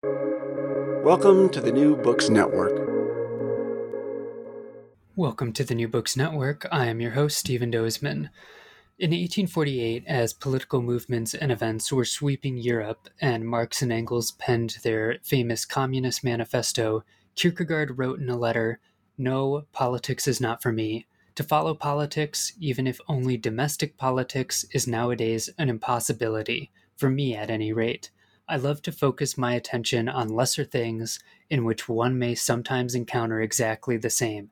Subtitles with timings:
[0.00, 2.88] Welcome to the New Books Network.
[5.16, 6.68] Welcome to the New Books Network.
[6.70, 8.30] I am your host, Stephen Dozeman.
[8.96, 14.76] In 1848, as political movements and events were sweeping Europe and Marx and Engels penned
[14.84, 17.02] their famous Communist Manifesto,
[17.34, 18.78] Kierkegaard wrote in a letter
[19.16, 21.08] No, politics is not for me.
[21.34, 27.50] To follow politics, even if only domestic politics, is nowadays an impossibility, for me at
[27.50, 28.10] any rate.
[28.50, 31.20] I love to focus my attention on lesser things
[31.50, 34.48] in which one may sometimes encounter exactly the same.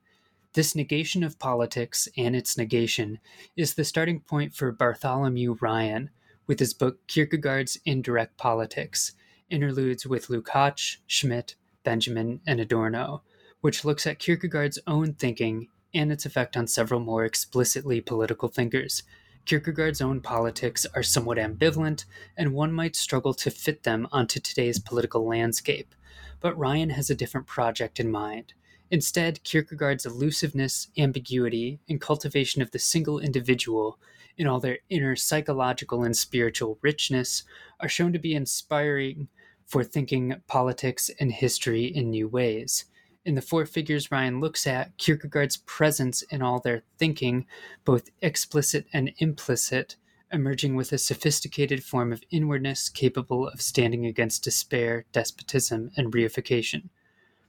[0.53, 3.21] This negation of politics and its negation
[3.57, 6.11] is the starting point for Bartholomew Ryan
[6.47, 9.13] with his book Kierkegaard's Indirect Politics,
[9.49, 13.23] interludes with Lukács, Schmitt, Benjamin, and Adorno,
[13.63, 19.03] which looks at Kierkegaard's own thinking and its effect on several more explicitly political thinkers,
[19.47, 22.05] Kierkegaard's own politics are somewhat ambivalent,
[22.37, 25.95] and one might struggle to fit them onto today's political landscape.
[26.41, 28.55] But Ryan has a different project in mind.
[28.91, 34.01] Instead, Kierkegaard's elusiveness, ambiguity, and cultivation of the single individual
[34.37, 37.45] in all their inner psychological and spiritual richness
[37.79, 39.29] are shown to be inspiring
[39.65, 42.87] for thinking politics and history in new ways.
[43.27, 47.45] In the four figures Ryan looks at, Kierkegaard's presence in all their thinking,
[47.85, 49.97] both explicit and implicit,
[50.33, 56.89] emerging with a sophisticated form of inwardness capable of standing against despair, despotism, and reification.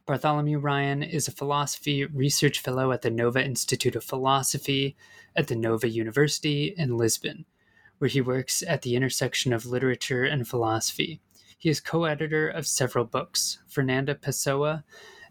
[0.08, 4.97] Bartholomew Ryan is a philosophy research fellow at the Nova Institute of Philosophy
[5.36, 7.45] at the Nova University in Lisbon,
[8.00, 11.22] where he works at the intersection of literature and philosophy.
[11.56, 14.84] He is co editor of several books Fernando Pessoa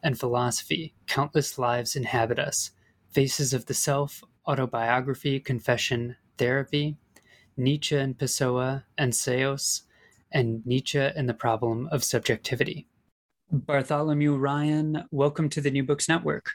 [0.06, 2.70] and philosophy, countless lives inhabit us.
[3.10, 6.96] Faces of the Self, autobiography, confession, therapy,
[7.56, 9.82] Nietzsche and Pessoa, Ensayos,
[10.30, 12.86] and Nietzsche and the problem of subjectivity.
[13.50, 16.52] Bartholomew Ryan, welcome to the New Books Network.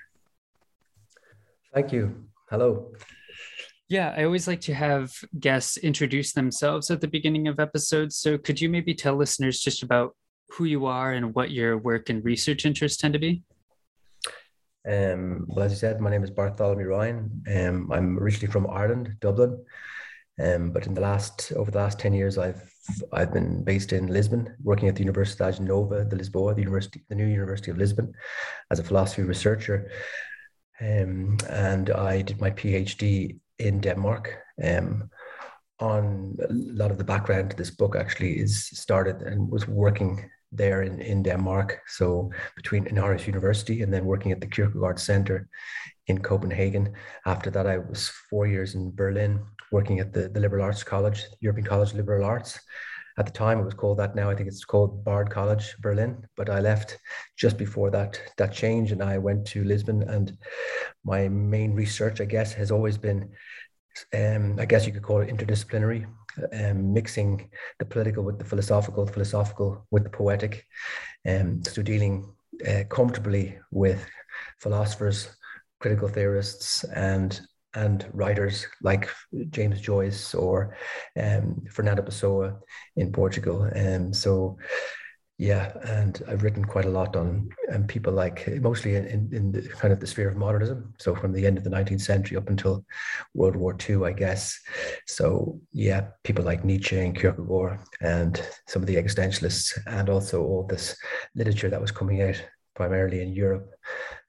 [1.74, 2.24] Thank you.
[2.50, 2.94] Hello.
[3.90, 5.12] Yeah, I always like to have
[5.42, 8.16] guests introduce themselves at the beginning of episodes.
[8.16, 10.16] So, could you maybe tell listeners just about
[10.52, 13.44] who you are and what your work and research interests tend to be?
[14.88, 17.44] Um, well, as you said, my name is Bartholomew Ryan.
[17.56, 19.64] Um, I'm originally from Ireland, Dublin,
[20.44, 22.64] um, but in the last over the last ten years, I've
[23.14, 27.16] I've been based in Lisbon, working at the Universidade Nova de Lisboa, the university, the
[27.16, 28.14] new University of Lisbon,
[28.72, 29.92] as a philosophy researcher.
[30.80, 34.36] Um, and I did my PhD in Denmark.
[34.64, 35.10] Um,
[35.80, 40.30] on a lot of the background to this book actually is started and was working
[40.52, 41.80] there in, in Denmark.
[41.88, 45.48] So between Aarhus University and then working at the Kierkegaard Center
[46.08, 46.94] in Copenhagen.
[47.26, 49.40] After that, I was four years in Berlin
[49.72, 52.60] working at the, the Liberal Arts College, European College of Liberal Arts.
[53.18, 54.16] At the time, it was called that.
[54.16, 56.26] Now I think it's called Bard College Berlin.
[56.38, 56.98] But I left
[57.38, 60.04] just before that that change, and I went to Lisbon.
[60.04, 60.38] And
[61.04, 63.30] my main research, I guess, has always been,
[64.14, 66.06] um, I guess you could call it interdisciplinary
[66.54, 67.50] um, mixing
[67.80, 70.66] the political with the philosophical, the philosophical with the poetic,
[71.28, 72.34] um, so dealing
[72.68, 74.06] uh, comfortably with
[74.60, 75.30] philosophers,
[75.80, 77.42] critical theorists, and
[77.74, 79.10] and writers like
[79.50, 80.76] James Joyce or
[81.18, 82.60] um, Fernando Pessoa
[82.98, 83.70] in Portugal.
[83.74, 84.58] Um, so
[85.38, 89.68] yeah, and I've written quite a lot on and people like mostly in, in the
[89.70, 90.94] kind of the sphere of modernism.
[91.00, 92.86] So from the end of the 19th century up until
[93.34, 94.60] World War II, I guess.
[95.08, 100.64] So yeah, people like Nietzsche and Kierkegaard and some of the existentialists, and also all
[100.64, 100.96] this
[101.34, 102.40] literature that was coming out
[102.76, 103.74] primarily in Europe.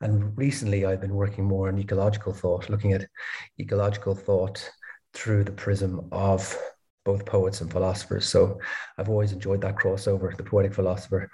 [0.00, 3.06] And recently, I've been working more on ecological thought, looking at
[3.60, 4.68] ecological thought
[5.14, 6.58] through the prism of
[7.04, 8.26] both poets and philosophers.
[8.26, 8.58] So
[8.98, 11.30] I've always enjoyed that crossover, the poetic philosopher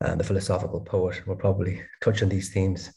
[0.00, 1.22] and the philosophical poet.
[1.26, 2.90] We'll probably touch on these themes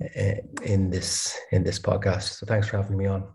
[0.00, 2.38] eh, in this in this podcast.
[2.38, 3.26] So thanks for having me on.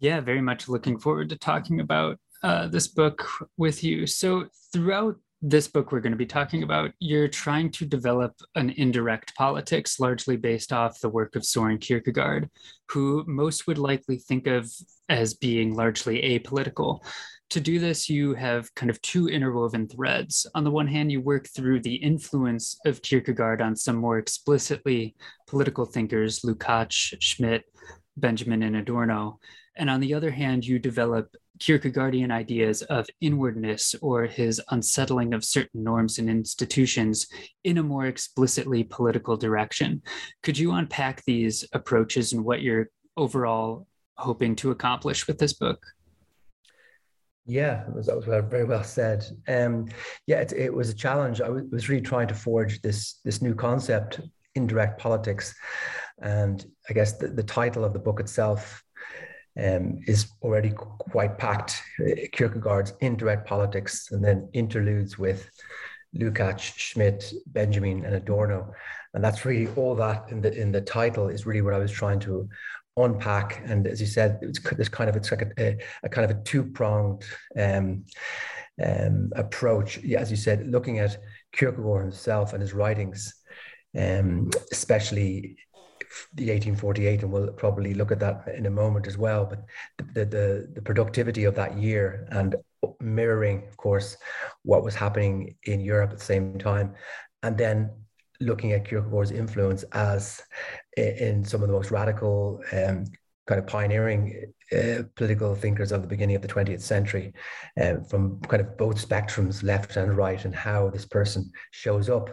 [0.00, 4.06] Yeah, very much looking forward to talking about uh, this book with you.
[4.06, 8.70] So throughout this book we're going to be talking about, you're trying to develop an
[8.70, 12.50] indirect politics largely based off the work of Soren Kierkegaard,
[12.88, 14.70] who most would likely think of
[15.10, 17.04] as being largely apolitical.
[17.50, 20.46] To do this, you have kind of two interwoven threads.
[20.54, 25.16] On the one hand, you work through the influence of Kierkegaard on some more explicitly
[25.48, 27.64] political thinkers, Lukács, Schmitt,
[28.16, 29.40] Benjamin, and Adorno.
[29.76, 35.44] And on the other hand, you develop Kierkegaardian ideas of inwardness or his unsettling of
[35.44, 37.26] certain norms and institutions
[37.64, 40.02] in a more explicitly political direction.
[40.44, 43.86] Could you unpack these approaches and what you're overall
[44.20, 45.84] hoping to accomplish with this book?
[47.46, 49.24] Yeah, it was, that was very well said.
[49.48, 49.88] Um,
[50.26, 51.40] yeah, it, it was a challenge.
[51.40, 54.20] I was really trying to forge this this new concept,
[54.54, 55.54] indirect politics,
[56.22, 58.84] and I guess the, the title of the book itself
[59.58, 61.82] um, is already quite packed.
[62.32, 65.50] Kierkegaard's indirect politics, and then interludes with
[66.16, 68.72] Lukács, Schmitt, Benjamin, and Adorno,
[69.14, 71.90] and that's really all that in the in the title is really what I was
[71.90, 72.48] trying to
[72.96, 73.62] unpack.
[73.64, 76.42] And as you said, it's this kind of it's like a, a, kind of a
[76.42, 77.24] two pronged
[77.58, 78.04] um,
[78.84, 80.02] um, approach.
[80.04, 81.16] As you said, looking at
[81.52, 83.34] Kierkegaard himself and his writings,
[83.98, 85.56] um, especially
[86.34, 89.44] the 1848, and we'll probably look at that in a moment as well.
[89.44, 89.64] But
[90.14, 92.56] the, the, the productivity of that year and
[93.00, 94.16] mirroring, of course,
[94.62, 96.94] what was happening in Europe at the same time,
[97.42, 97.90] and then
[98.40, 100.42] looking at Kierkegaard's influence as
[100.96, 103.04] in some of the most radical um,
[103.46, 107.32] kind of pioneering uh, political thinkers of the beginning of the 20th century
[107.80, 112.30] uh, from kind of both spectrums left and right and how this person shows up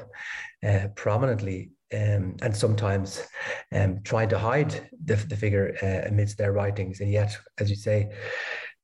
[0.67, 3.25] uh, prominently um, and sometimes
[3.73, 6.99] um, trying to hide the, the figure uh, amidst their writings.
[6.99, 8.11] And yet, as you say,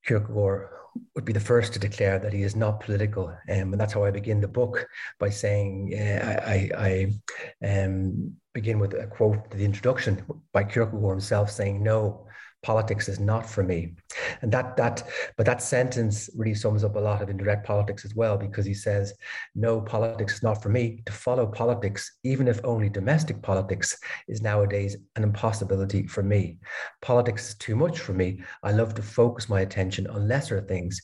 [0.06, 0.70] Kierkegaard
[1.16, 3.28] would be the first to declare that he is not political.
[3.28, 4.86] Um, and that's how I begin the book
[5.20, 6.70] by saying uh, I,
[7.62, 12.28] I, um, begin with a quote the introduction by Kierkegaard himself saying, No,
[12.64, 13.94] politics is not for me.
[14.42, 15.04] And that that
[15.38, 18.74] but that sentence really sums up a lot of indirect politics as well because he
[18.74, 19.14] says
[19.54, 21.04] no politics is not for me.
[21.06, 26.58] To follow politics even if only domestic politics is nowadays an impossibility for me.
[27.02, 28.42] Politics is too much for me.
[28.64, 31.02] I love to focus my attention on lesser things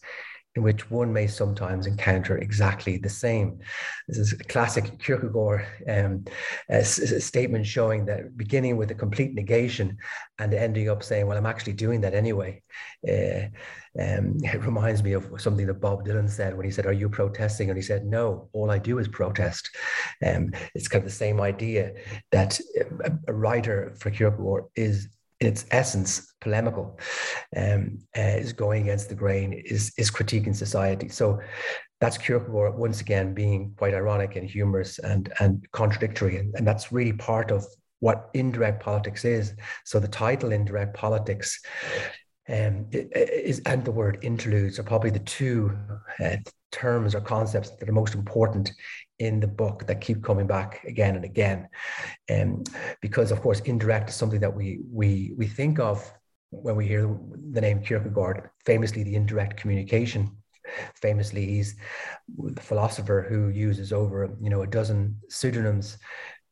[0.56, 3.60] in which one may sometimes encounter exactly the same.
[4.08, 6.26] This is a classic Kierkegaard um,
[6.70, 9.98] a statement showing that beginning with a complete negation
[10.40, 12.62] and ending up saying, Well, I'm actually doing that anyway.
[13.08, 13.50] Uh,
[14.00, 17.10] um, it reminds me of something that Bob Dylan said when he said, Are you
[17.10, 17.70] protesting?
[17.70, 19.70] And he said, No, all I do is protest.
[20.26, 21.94] Um, it's kind of the same idea
[22.32, 22.60] that
[23.28, 25.10] a writer for Kierkegaard is
[25.42, 27.00] in its essence polemical,
[27.56, 31.10] um, uh, is going against the grain, is is critiquing society.
[31.10, 31.40] So
[32.02, 36.92] that's Kierkegaard once again being quite ironic and humorous and and contradictory, and, and that's
[36.92, 37.66] really part of
[38.00, 39.54] what indirect politics is.
[39.86, 41.62] So the title indirect politics
[42.48, 45.78] um, is and the word interludes are probably the two
[46.24, 46.38] uh,
[46.72, 48.72] terms or concepts that are most important
[49.20, 51.68] in the book that keep coming back again and again.
[52.32, 52.64] Um,
[53.02, 56.12] because of course, indirect is something that we we we think of
[56.52, 57.18] when we hear
[57.52, 60.36] the name Kierkegaard, famously the indirect communication.
[60.96, 61.76] Famously, he's
[62.38, 65.98] the philosopher who uses over you know a dozen pseudonyms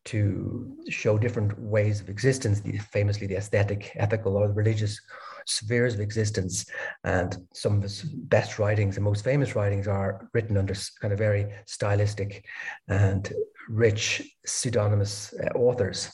[0.06, 2.62] to show different ways of existence,
[2.92, 5.02] famously the aesthetic, ethical, or religious
[5.48, 6.66] spheres of existence.
[7.04, 11.18] And some of his best writings and most famous writings are written under kind of
[11.18, 12.46] very stylistic
[12.88, 13.32] and
[13.70, 16.12] rich pseudonymous uh, authors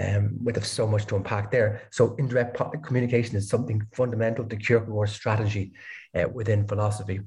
[0.00, 1.82] um, with so much to unpack there.
[1.90, 5.72] So indirect communication is something fundamental to Kierkegaard's strategy
[6.14, 7.20] uh, within philosophy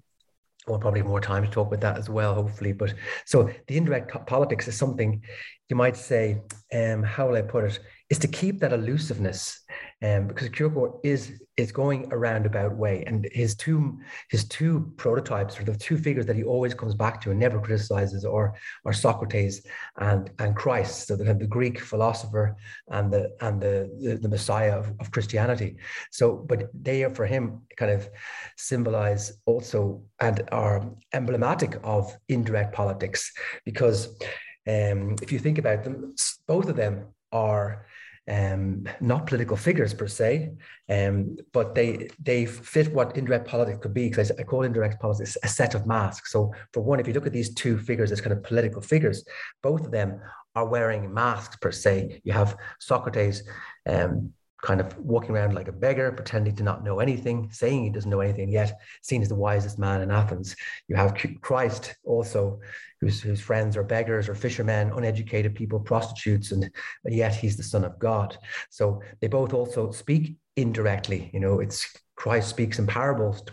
[0.68, 2.74] we'll probably have more time to talk about that as well, hopefully.
[2.74, 2.94] But
[3.25, 5.24] so the indirect politics is something
[5.68, 6.42] you might say,
[6.74, 9.61] um, how will I put it, is to keep that elusiveness
[10.01, 15.59] um, because Kierkegaard is is going a roundabout way, and his two his two prototypes,
[15.59, 18.53] or the two figures that he always comes back to and never criticizes, are
[18.85, 19.65] are Socrates
[19.97, 21.07] and and Christ.
[21.07, 22.55] So the, the Greek philosopher
[22.88, 25.77] and the and the the, the Messiah of, of Christianity.
[26.12, 28.10] So, but they are for him kind of
[28.57, 33.31] symbolize also and are emblematic of indirect politics
[33.65, 34.17] because
[34.67, 36.15] um, if you think about them,
[36.48, 37.86] both of them are
[38.29, 40.51] um, not political figures per se,
[40.89, 44.07] um, but they they fit what indirect politics could be.
[44.09, 46.31] Because I, call indirect politics a set of masks.
[46.31, 49.25] So for one, if you look at these two figures as kind of political figures,
[49.63, 50.21] both of them
[50.55, 52.21] are wearing masks per se.
[52.24, 53.43] You have Socrates.
[53.88, 57.89] Um, kind of walking around like a beggar, pretending to not know anything, saying he
[57.89, 60.56] doesn't know anything, yet seen as the wisest man in Athens.
[60.88, 62.60] You have Christ also,
[63.00, 66.70] whose, whose friends are beggars or fishermen, uneducated people, prostitutes, and
[67.06, 68.38] yet he's the Son of God.
[68.70, 71.30] So they both also speak indirectly.
[71.34, 73.44] You know, it's Christ speaks in parables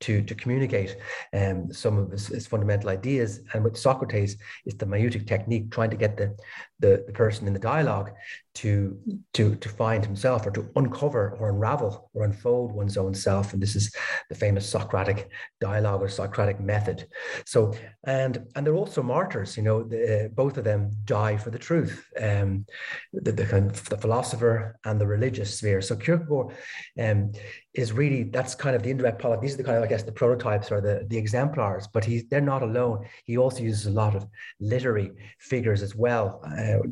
[0.00, 0.96] to to, communicate
[1.32, 3.40] um, some of his, his, fundamental ideas.
[3.52, 6.36] And with Socrates, it's the maieutic technique, trying to get the,
[6.78, 8.10] the, the person in the dialogue
[8.52, 8.98] to,
[9.34, 13.52] to, to find himself or to uncover or unravel or unfold one's own self.
[13.52, 13.94] And this is
[14.28, 15.30] the famous Socratic
[15.60, 17.06] dialogue or Socratic method.
[17.46, 17.72] So,
[18.04, 21.58] and, and they're also martyrs, you know, the, uh, both of them die for the
[21.58, 22.66] truth, um,
[23.12, 25.80] the, the, kind of the philosopher and the religious sphere.
[25.80, 26.54] So Kierkegaard
[26.98, 27.32] um,
[27.74, 30.02] is really, that's kind of the indirect politics these are the kind of, I guess,
[30.02, 33.06] the prototypes or the, the exemplars, but he's, they're not alone.
[33.24, 34.26] He also uses a lot of
[34.60, 36.86] literary figures as well uh,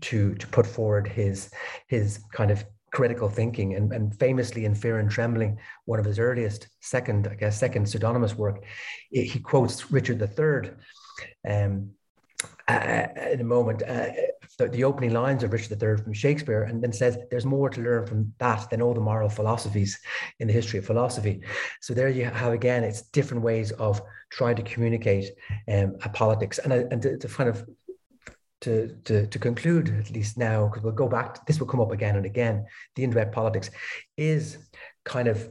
[0.00, 1.50] to, to put forward his,
[1.88, 6.18] his kind of critical thinking and, and famously in Fear and Trembling, one of his
[6.18, 8.64] earliest, second, I guess, second pseudonymous work,
[9.10, 10.70] he quotes Richard III.
[11.48, 11.90] Um,
[12.68, 14.08] uh, in a moment, uh,
[14.58, 17.80] the, the, opening lines of Richard III from Shakespeare, and then says there's more to
[17.80, 19.98] learn from that than all the moral philosophies
[20.40, 21.42] in the history of philosophy.
[21.80, 25.30] So there you have again, it's different ways of trying to communicate
[25.72, 27.66] um, a politics, and, and to, to kind of
[28.62, 31.80] to, to, to conclude, at least now, because we'll go back, to, this will come
[31.80, 32.64] up again and again,
[32.96, 33.70] the indirect politics
[34.16, 34.56] is
[35.04, 35.48] kind of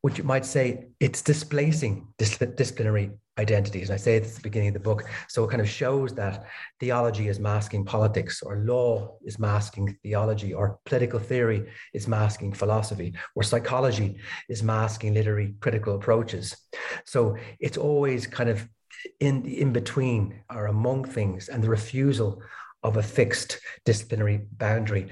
[0.00, 3.88] what you might say it's displacing disciplinary identities.
[3.88, 5.04] And I say it at the beginning of the book.
[5.28, 6.46] So it kind of shows that
[6.80, 13.14] theology is masking politics, or law is masking theology, or political theory is masking philosophy,
[13.34, 14.18] or psychology
[14.48, 16.56] is masking literary critical approaches.
[17.04, 18.68] So it's always kind of
[19.20, 22.42] in in between or among things and the refusal
[22.82, 25.08] of a fixed disciplinary boundary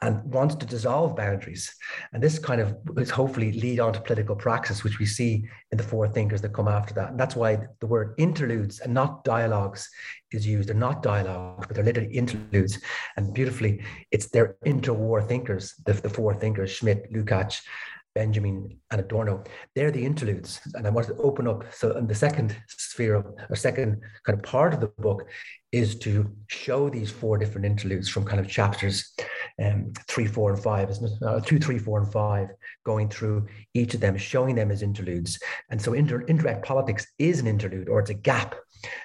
[0.00, 1.74] and wants to dissolve boundaries.
[2.12, 5.78] And this kind of is hopefully lead on to political praxis, which we see in
[5.78, 7.10] the four thinkers that come after that.
[7.10, 9.88] And that's why the word interludes and not dialogues
[10.30, 10.68] is used.
[10.68, 12.78] They're not dialogues, but they're literally interludes.
[13.16, 17.60] And beautifully, it's their interwar thinkers, the, the four thinkers, Schmitt, Lukács,
[18.14, 19.44] Benjamin and Adorno.
[19.74, 20.60] They're the interludes.
[20.74, 21.72] And I wanted to open up.
[21.72, 25.28] So, in the second sphere of, or second kind of part of the book
[25.70, 29.14] is to show these four different interludes from kind of chapters
[29.62, 31.22] um, three, four, and five, isn't it?
[31.22, 32.48] Uh, two, three, four, and five,
[32.84, 35.38] going through each of them, showing them as interludes.
[35.70, 38.54] And so, inter- indirect politics is an interlude, or it's a gap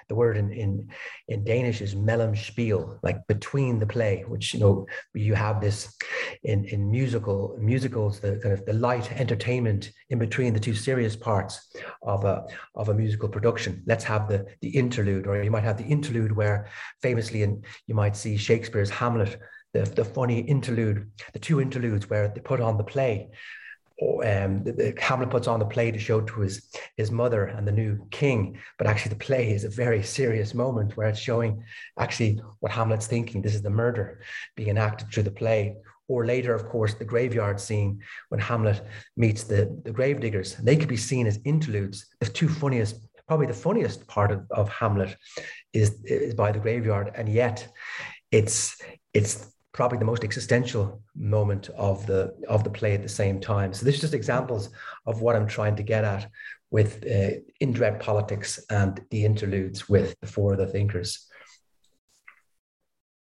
[0.08, 0.90] the word in, in,
[1.28, 5.96] in Danish is mellemspil, like between the play, which, you know, you have this
[6.44, 11.16] in, in musical musicals, the kind of the light entertainment in between the two serious
[11.16, 11.72] parts
[12.04, 12.46] of a,
[12.76, 13.84] of a musical production.
[13.86, 16.68] Let's have the, the interlude, or you might have the interlude where
[17.02, 19.40] famously, and you might see Shakespeare's Hamlet,
[19.74, 23.30] the, the funny interlude, the two interludes where they put on the play
[24.02, 27.68] um, the, the, Hamlet puts on the play to show to his his mother and
[27.68, 31.64] the new king, but actually the play is a very serious moment where it's showing
[32.00, 33.42] actually what Hamlet's thinking.
[33.42, 34.22] This is the murder
[34.56, 35.76] being enacted through the play.
[36.10, 40.56] Or later, of course, the graveyard scene when Hamlet meets the, the gravediggers.
[40.58, 42.08] They could be seen as interludes.
[42.20, 45.16] The two funniest, probably the funniest part of, of Hamlet
[45.72, 47.12] is, is by the graveyard.
[47.16, 47.68] And yet
[48.32, 48.82] it's
[49.14, 53.74] it's probably the most existential moment of the of the play at the same time.
[53.74, 54.70] So this is just examples
[55.06, 56.30] of what I'm trying to get at
[56.72, 61.28] with uh, indirect politics and the interludes with the four of the thinkers.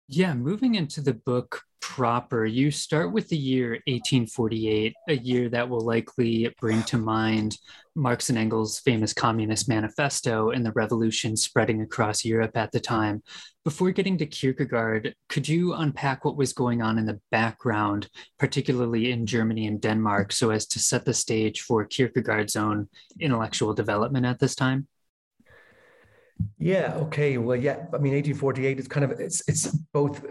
[0.08, 5.68] Yeah, moving into the book proper, you start with the year 1848, a year that
[5.68, 7.56] will likely bring to mind
[7.94, 13.22] Marx and Engels' famous Communist Manifesto and the revolution spreading across Europe at the time.
[13.64, 18.08] Before getting to Kierkegaard, could you unpack what was going on in the background,
[18.38, 22.88] particularly in Germany and Denmark, so as to set the stage for Kierkegaard's own
[23.20, 24.86] intellectual development at this time?
[26.58, 26.94] Yeah.
[26.94, 27.38] Okay.
[27.38, 27.86] Well, yeah.
[27.92, 30.24] I mean, 1848 is kind of it's it's both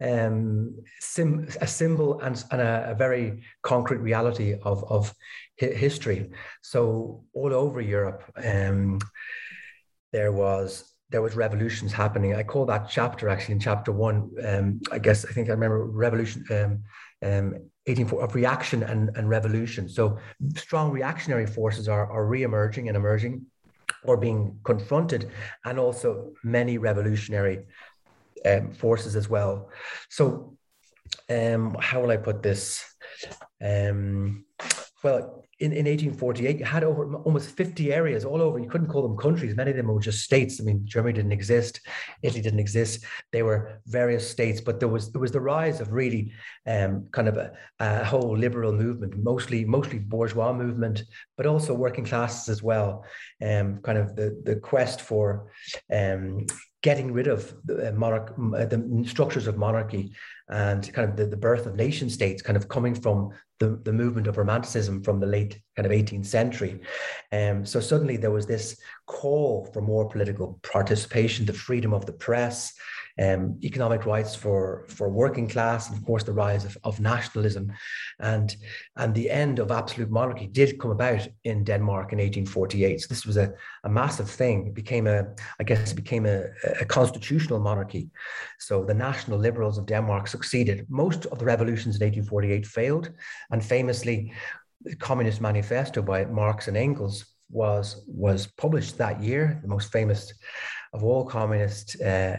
[0.00, 5.14] um, sim, a symbol and, and a, a, very concrete reality of of
[5.56, 6.30] history.
[6.62, 9.00] So all over Europe, um,
[10.12, 12.34] there was there was revolutions happening.
[12.34, 14.30] I call that chapter actually in chapter one.
[14.44, 16.44] Um, I guess I think I remember revolution.
[16.50, 16.82] Um,
[17.20, 17.54] um,
[17.88, 19.88] 18 of reaction and, and revolution.
[19.88, 20.18] So
[20.56, 23.46] strong reactionary forces are, are re-emerging and emerging
[24.04, 25.30] or being confronted,
[25.64, 27.64] and also many revolutionary
[28.44, 29.70] um, forces as well.
[30.08, 30.56] So,
[31.28, 32.84] um, how will I put this?
[33.60, 34.44] Um,
[35.02, 38.60] well, in, in 1848, you had over almost 50 areas all over.
[38.60, 39.56] You couldn't call them countries.
[39.56, 40.60] Many of them were just states.
[40.60, 41.80] I mean, Germany didn't exist,
[42.22, 43.04] Italy didn't exist.
[43.32, 46.32] They were various states, but there was there was the rise of really
[46.66, 51.02] um, kind of a, a whole liberal movement, mostly mostly bourgeois movement,
[51.36, 53.04] but also working classes as well.
[53.42, 55.50] Um, kind of the the quest for
[55.92, 56.46] um,
[56.82, 60.12] getting rid of the, uh, monarch, uh, the structures of monarchy
[60.48, 63.92] and kind of the, the birth of nation states kind of coming from the, the
[63.92, 66.80] movement of romanticism from the late kind of 18th century.
[67.32, 72.12] Um, so suddenly there was this call for more political participation, the freedom of the
[72.12, 72.72] press,
[73.18, 77.72] um, economic rights for, for working class, and of course the rise of, of nationalism.
[78.20, 78.54] And,
[78.96, 83.00] and the end of absolute monarchy did come about in Denmark in 1848.
[83.00, 83.52] So this was a,
[83.84, 84.66] a massive thing.
[84.66, 85.26] It became a,
[85.58, 86.44] I guess it became a,
[86.80, 88.10] a constitutional monarchy.
[88.58, 90.86] So the national liberals of Denmark succeeded.
[90.88, 93.10] Most of the revolutions in 1848 failed.
[93.50, 94.32] And famously,
[94.82, 100.32] the Communist Manifesto by Marx and Engels was was published that year, the most famous
[100.92, 102.36] of all communist uh,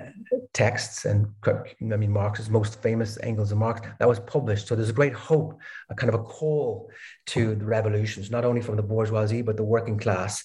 [0.53, 4.67] texts, and I mean Marx's most famous, Engels and Marx, that was published.
[4.67, 6.89] So there's a great hope, a kind of a call
[7.29, 10.43] to the revolutions, not only from the bourgeoisie but the working class.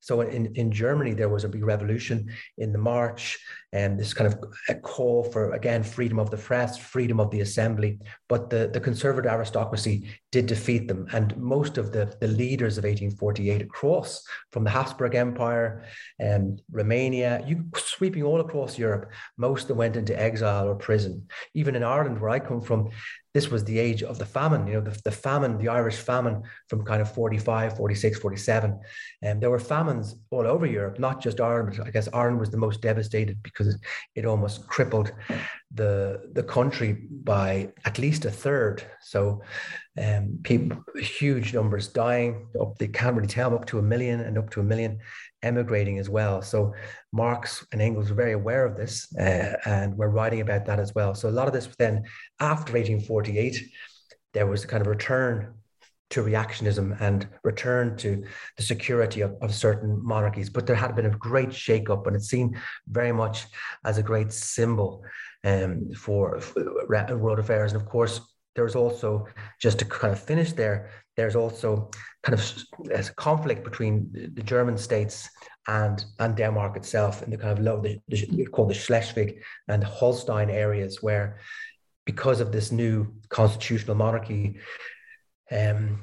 [0.00, 2.28] So in, in Germany there was a big revolution
[2.58, 3.38] in the march,
[3.72, 4.38] and this kind of
[4.68, 7.98] a call for again freedom of the press, freedom of the assembly.
[8.28, 12.84] But the, the conservative aristocracy did defeat them, and most of the, the leaders of
[12.84, 15.84] 1848 across from the Habsburg Empire
[16.18, 21.26] and Romania, you sweeping all across Europe, most of them went into exile or prison.
[21.54, 22.90] Even in Ireland, where I come from,
[23.36, 26.42] this was the age of the famine, you know, the, the famine, the Irish famine
[26.70, 28.80] from kind of 45, 46, 47.
[29.20, 31.78] And there were famines all over Europe, not just Ireland.
[31.84, 33.78] I guess Ireland was the most devastated because
[34.14, 35.12] it almost crippled
[35.76, 38.82] the, the country by at least a third.
[39.00, 39.42] So
[40.02, 44.38] um, people, huge numbers dying, up, they can't really tell, up to a million and
[44.38, 44.98] up to a million
[45.42, 46.42] emigrating as well.
[46.42, 46.74] So
[47.12, 50.94] Marx and Engels were very aware of this uh, and were writing about that as
[50.94, 51.14] well.
[51.14, 52.04] So a lot of this then
[52.40, 53.62] after 1848,
[54.32, 55.54] there was a kind of return
[56.08, 58.24] to reactionism and return to
[58.56, 60.48] the security of, of certain monarchies.
[60.48, 62.56] But there had been a great shakeup, and it's seen
[62.88, 63.46] very much
[63.84, 65.02] as a great symbol
[65.46, 66.86] um, for, for
[67.16, 67.72] world affairs.
[67.72, 68.20] And of course,
[68.56, 69.26] there's also
[69.60, 71.90] just to kind of finish there there's also
[72.22, 75.28] kind of a conflict between the german states
[75.68, 79.84] and and denmark itself in the kind of low the, the, called the schleswig and
[79.84, 81.38] holstein areas where
[82.04, 84.58] because of this new constitutional monarchy
[85.52, 86.02] um,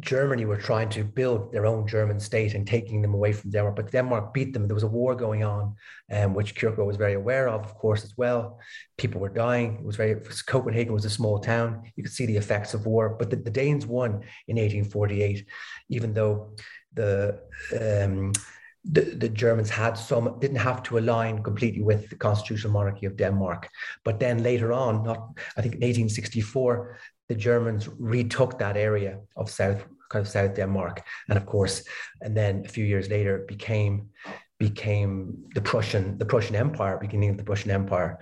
[0.00, 3.76] Germany were trying to build their own German state and taking them away from Denmark,
[3.76, 4.66] but Denmark beat them.
[4.66, 5.74] There was a war going on,
[6.12, 8.58] um, which Kierkegaard was very aware of, of course, as well.
[8.98, 9.76] People were dying.
[9.76, 11.82] It was very Copenhagen was a small town.
[11.96, 14.10] You could see the effects of war, but the, the Danes won
[14.48, 15.46] in 1848,
[15.88, 16.54] even though
[16.92, 17.40] the
[17.72, 18.32] um,
[18.84, 23.16] the, the, Germans had some didn't have to align completely with the constitutional monarchy of
[23.16, 23.68] Denmark.
[24.04, 26.98] But then later on, not I think in 1864,
[27.30, 31.84] the Germans retook that area of South, kind of South Denmark, and of course,
[32.20, 34.08] and then a few years later became
[34.58, 35.12] became
[35.54, 38.18] the Prussian the Prussian Empire, beginning of the Prussian Empire,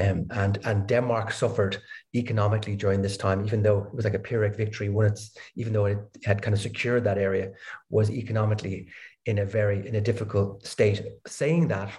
[0.00, 1.78] um, and and Denmark suffered
[2.14, 4.90] economically during this time, even though it was like a Pyrrhic victory.
[4.90, 7.52] When it's even though it had kind of secured that area,
[7.88, 8.88] was economically
[9.24, 11.00] in a very in a difficult state.
[11.26, 11.90] Saying that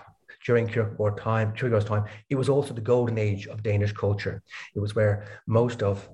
[0.45, 4.41] during Kierkegaard time, Kierkegaard's time, it was also the golden age of Danish culture.
[4.76, 5.15] It was where
[5.47, 6.10] most of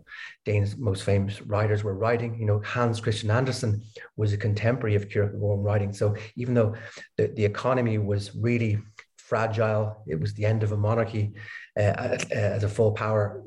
[0.48, 2.40] Dane's most famous writers were writing.
[2.40, 3.84] You know, Hans Christian Andersen
[4.16, 5.92] was a contemporary of Kierkegaard writing.
[5.92, 6.74] So even though
[7.18, 8.80] the, the economy was really
[9.18, 11.34] fragile, it was the end of a monarchy
[11.78, 13.44] uh, as a full power,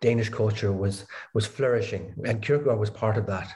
[0.00, 3.48] Danish culture was was flourishing, and Kierkegaard was part of that.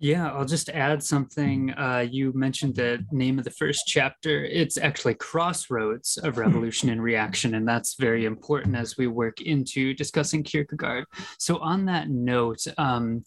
[0.00, 1.72] Yeah, I'll just add something.
[1.72, 4.44] Uh, you mentioned the name of the first chapter.
[4.44, 9.94] It's actually Crossroads of Revolution and Reaction, and that's very important as we work into
[9.94, 11.04] discussing Kierkegaard.
[11.38, 13.24] So, on that note, um,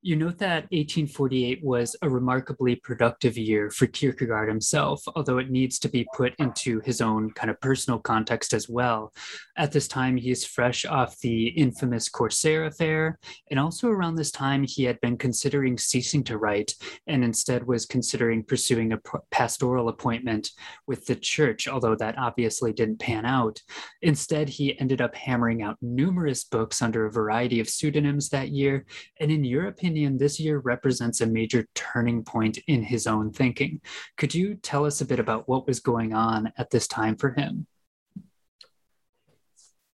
[0.00, 5.80] you note that 1848 was a remarkably productive year for Kierkegaard himself, although it needs
[5.80, 9.12] to be put into his own kind of personal context as well.
[9.56, 13.18] At this time, he is fresh off the infamous Corsair affair,
[13.50, 16.74] and also around this time, he had been considering ceasing to write
[17.08, 19.00] and instead was considering pursuing a
[19.32, 20.50] pastoral appointment
[20.86, 23.60] with the church, although that obviously didn't pan out.
[24.02, 28.86] Instead, he ended up hammering out numerous books under a variety of pseudonyms that year,
[29.18, 33.80] and in Europe, opinion, this year represents a major turning point in his own thinking.
[34.18, 37.30] Could you tell us a bit about what was going on at this time for
[37.30, 37.66] him?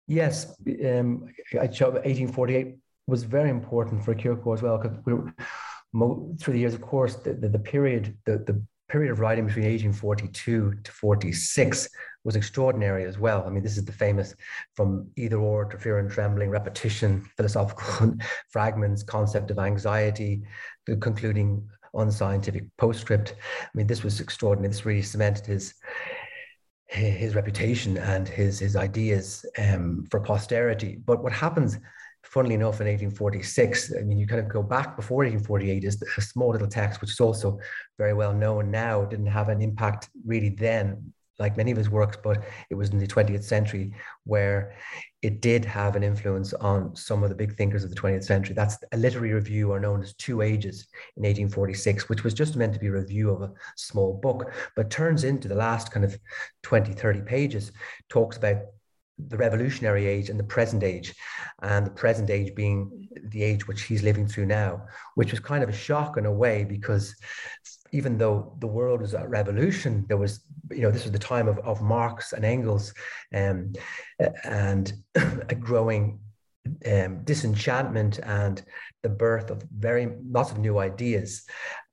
[0.07, 5.15] Yes, um, 1848 was very important for Kierkegaard as well because we
[6.39, 9.67] through the years, of course, the, the, the period, the, the period of writing between
[9.67, 11.89] 1842 to 46
[12.25, 13.45] was extraordinary as well.
[13.47, 14.35] I mean, this is the famous
[14.75, 18.15] from either or to fear and trembling, repetition, philosophical
[18.51, 20.43] fragments, concept of anxiety,
[20.87, 23.35] the concluding unscientific postscript.
[23.63, 24.73] I mean, this was extraordinary.
[24.73, 25.75] This really cemented his
[26.87, 30.99] his reputation and his his ideas um, for posterity.
[31.05, 31.79] But what happens
[32.39, 36.21] funnily enough, in 1846, I mean, you kind of go back before 1848, is a
[36.21, 37.59] small little text, which is also
[37.99, 42.17] very well known now, didn't have an impact really then, like many of his works,
[42.23, 44.77] but it was in the 20th century where
[45.23, 48.55] it did have an influence on some of the big thinkers of the 20th century.
[48.55, 52.73] That's a literary review, or known as Two Ages in 1846, which was just meant
[52.73, 56.17] to be a review of a small book, but turns into the last kind of
[56.63, 57.73] 20, 30 pages,
[58.09, 58.59] talks about
[59.19, 61.15] the revolutionary age and the present age,
[61.63, 64.83] and the present age being the age which he's living through now,
[65.15, 67.15] which was kind of a shock in a way because
[67.93, 71.49] even though the world was at revolution, there was, you know, this was the time
[71.49, 72.93] of, of Marx and Engels
[73.35, 73.73] um,
[74.45, 76.21] and a growing
[76.87, 78.63] um, disenchantment and
[79.03, 81.45] the birth of very lots of new ideas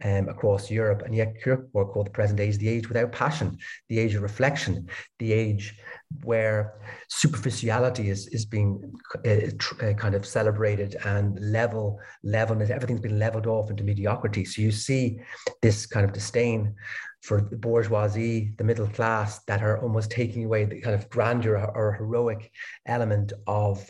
[0.03, 1.03] um, across Europe.
[1.03, 3.57] And yet Kierkegaard called the present age the age without passion,
[3.89, 5.77] the age of reflection, the age
[6.23, 8.93] where superficiality is, is being
[9.25, 14.45] uh, tr- uh, kind of celebrated and level, levelness, everything's been leveled off into mediocrity.
[14.45, 15.19] So you see
[15.61, 16.75] this kind of disdain
[17.21, 21.57] for the bourgeoisie, the middle class, that are almost taking away the kind of grandeur
[21.57, 22.51] or heroic
[22.85, 23.89] element of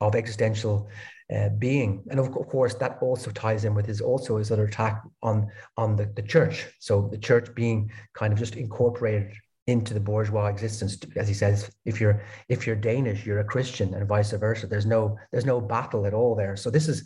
[0.00, 0.88] of existential
[1.34, 2.02] uh, being.
[2.10, 5.96] And of, course, that also ties in with his also his other attack on on
[5.96, 6.66] the, the church.
[6.78, 9.32] So the church being kind of just incorporated
[9.70, 13.94] into the bourgeois existence as he says if you're if you're danish you're a christian
[13.94, 14.66] and vice versa.
[14.66, 16.56] There's no there's no battle at all there.
[16.56, 17.04] So this is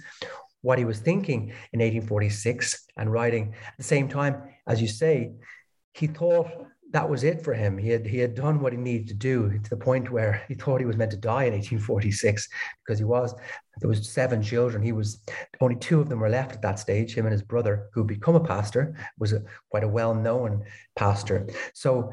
[0.63, 3.55] what he was thinking in 1846 and writing.
[3.67, 5.33] At the same time as you say
[5.93, 6.49] he thought
[6.95, 7.77] that was it for him.
[7.77, 10.55] He had he had done what he needed to do to the point where he
[10.55, 12.49] thought he was meant to die in 1846
[12.87, 13.35] because he was
[13.81, 14.81] there was seven children.
[14.81, 15.21] He was
[15.61, 17.15] only two of them were left at that stage.
[17.15, 20.63] Him and his brother, who become a pastor, was a, quite a well known
[20.95, 21.49] pastor.
[21.75, 22.13] So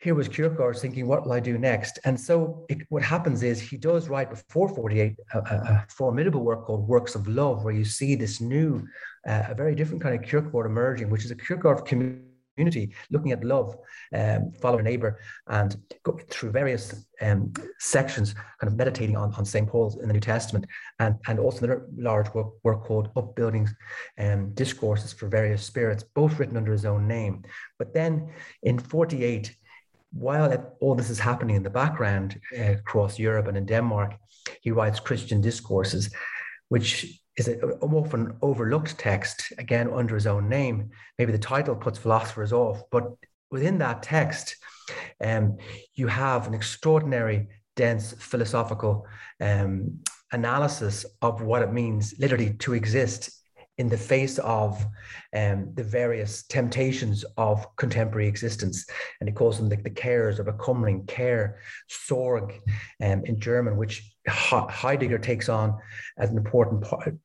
[0.00, 1.98] here was Kierkegaard thinking, what will I do next?
[2.04, 6.66] And so it, what happens is he does write before 48 a, a, formidable work
[6.66, 8.86] called Works of Love, where you see this new,
[9.26, 12.29] uh, a very different kind of Kierkegaard emerging, which is a Kierkegaard community
[12.60, 13.76] community, looking at love,
[14.14, 19.44] um, follow a neighbor, and go through various um, sections, kind of meditating on, on
[19.44, 19.68] St.
[19.68, 20.66] Paul's in the New Testament,
[20.98, 23.68] and, and also another large work, work called Upbuilding
[24.18, 27.42] um, Discourses for Various Spirits, both written under his own name.
[27.78, 28.30] But then
[28.62, 29.56] in 48,
[30.12, 34.16] while all this is happening in the background uh, across Europe and in Denmark,
[34.60, 36.10] he writes Christian discourses,
[36.68, 40.90] which is an often overlooked text, again, under his own name.
[41.18, 43.04] Maybe the title puts philosophers off, but
[43.50, 44.56] within that text,
[45.24, 45.56] um,
[45.94, 49.06] you have an extraordinary, dense philosophical
[49.40, 50.00] um,
[50.32, 53.30] analysis of what it means literally to exist
[53.78, 54.84] in the face of
[55.34, 58.84] um, the various temptations of contemporary existence.
[59.18, 62.60] And he calls them the, the cares of a Kumring, care, Sorg
[63.02, 65.78] um, in German, which Heidegger takes on
[66.18, 66.84] as an important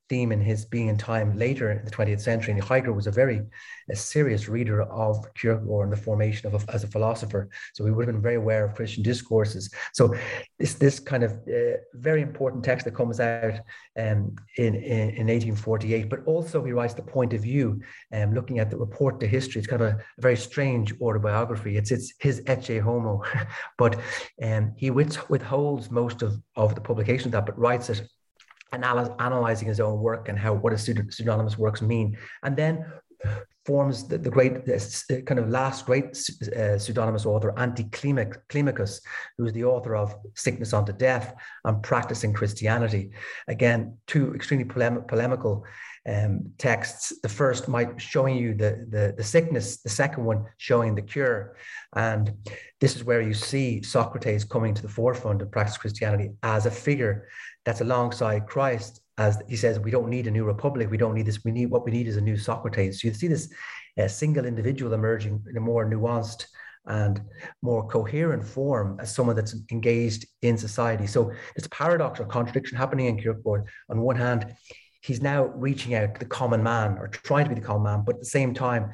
[0.10, 2.54] theme in his being in time later in the 20th century.
[2.54, 3.42] And Heidegger was a very
[3.90, 7.50] a serious reader of Kierkegaard and the formation of a, as a philosopher.
[7.74, 9.70] So he would have been very aware of Christian discourses.
[9.94, 10.16] So
[10.58, 13.60] this kind of uh, very important text that comes out
[13.98, 17.80] um, in, in, in 1848, but also he writes the point of view,
[18.12, 19.60] um, looking at the report to history.
[19.60, 21.78] It's kind of a, a very strange autobiography.
[21.78, 23.24] It's it's his Ecce Homo,
[23.78, 24.00] but
[24.42, 28.08] um, he withholds most of, of the publication of that, but writes it
[28.72, 32.86] analyzing his own work and how what his pseudonymous works mean, and then
[33.66, 39.02] forms the, the great the kind of last great uh, pseudonymous author Anti-Climacus,
[39.38, 43.12] who's the author of Sickness unto Death and Practicing Christianity.
[43.48, 45.64] Again, two extremely polem- polemical
[46.08, 47.20] um, texts.
[47.22, 51.58] The first might showing you the, the, the sickness, the second one showing the cure.
[51.96, 52.34] And
[52.80, 56.72] this is where you see Socrates coming to the forefront of practice Christianity as a
[56.72, 57.28] figure
[57.64, 59.02] that's alongside Christ.
[59.18, 60.92] As he says, we don't need a new republic.
[60.92, 61.44] We don't need this.
[61.44, 63.02] We need what we need is a new Socrates.
[63.02, 63.52] So you see this
[63.98, 66.46] uh, single individual emerging in a more nuanced
[66.88, 67.22] and
[67.62, 71.08] more coherent form as someone that's engaged in society.
[71.08, 73.68] So there's a paradox or contradiction happening in Kierkegaard.
[73.90, 74.54] On one hand,
[75.06, 78.04] he's now reaching out to the common man or trying to be the common man,
[78.06, 78.92] but at the same time,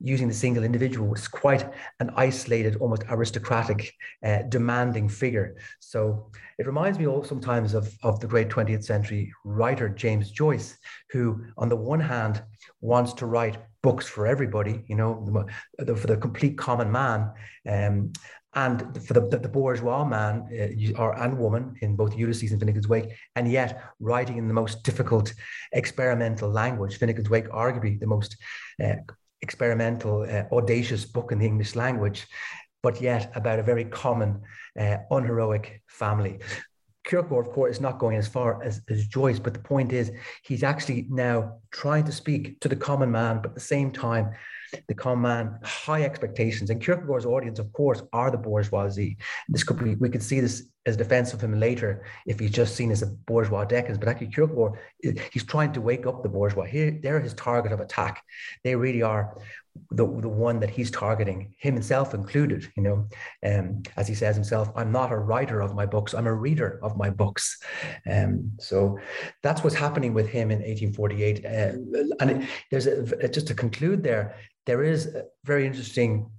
[0.00, 1.68] using the single individual was quite
[2.00, 3.92] an isolated, almost aristocratic,
[4.24, 5.56] uh, demanding figure.
[5.80, 10.76] So it reminds me all sometimes of, of the great 20th century writer James Joyce,
[11.10, 12.42] who, on the one hand,
[12.80, 15.46] wants to write books for everybody, you know,
[15.78, 17.30] the, for the complete common man.
[17.66, 18.12] Um,
[18.64, 22.60] and for the, the, the bourgeois man uh, or and woman in both Ulysses and
[22.60, 25.32] Finnegans Wake, and yet writing in the most difficult
[25.72, 26.98] experimental language.
[26.98, 28.36] Finnegans Wake, arguably the most
[28.84, 28.96] uh,
[29.42, 32.26] experimental, uh, audacious book in the English language,
[32.82, 34.40] but yet about a very common,
[34.82, 36.40] uh, unheroic family.
[37.04, 40.10] Kierkegaard, of course, is not going as far as, as Joyce, but the point is
[40.42, 44.34] he's actually now trying to speak to the common man, but at the same time
[44.86, 46.70] the common man, high expectations.
[46.70, 49.16] And Kierkegaard's audience, of course, are the bourgeoisie.
[49.48, 52.74] This could be, we could see this as defense of him later if he's just
[52.74, 53.98] seen as a bourgeois decadence.
[53.98, 54.78] But actually, Kierkegaard,
[55.32, 56.64] he's trying to wake up the bourgeois.
[56.64, 58.22] Here, they're his target of attack.
[58.64, 59.36] They really are
[59.90, 63.08] the, the one that he's targeting, him himself included, you know,
[63.44, 66.80] um, as he says himself, I'm not a writer of my books, I'm a reader
[66.82, 67.58] of my books.
[68.10, 68.98] Um, so
[69.42, 71.44] that's what's happening with him in 1848.
[71.44, 71.48] Uh,
[72.20, 74.36] and it, there's a, just to conclude there,
[74.66, 76.30] there is very interesting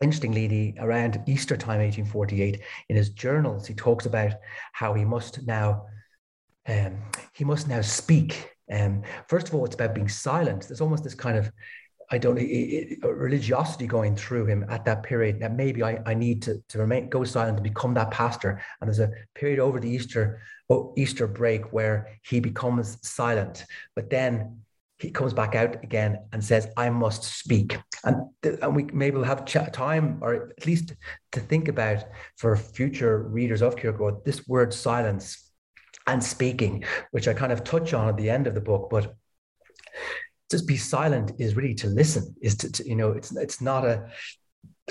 [0.00, 4.32] interestingly, the, around Easter time, 1848, in his journals, he talks about
[4.72, 5.86] how he must now
[6.68, 6.98] um,
[7.32, 8.50] he must now speak.
[8.70, 10.68] Um, first of all, it's about being silent.
[10.68, 11.50] There's almost this kind of
[12.10, 12.36] I don't
[13.02, 17.10] religiosity going through him at that period that maybe I, I need to, to remain
[17.10, 18.62] go silent to become that pastor.
[18.80, 20.40] And there's a period over the Easter
[20.96, 24.60] Easter break where he becomes silent, but then
[24.98, 29.24] he comes back out again and says, "I must speak." And and we maybe we'll
[29.24, 30.94] have time, or at least
[31.32, 32.04] to think about
[32.36, 35.50] for future readers of Kierkegaard this word silence
[36.06, 39.14] and speaking, which I kind of touch on at the end of the book, but
[40.50, 43.84] just be silent is really to listen is to, to, you know it's it's not
[43.84, 44.08] a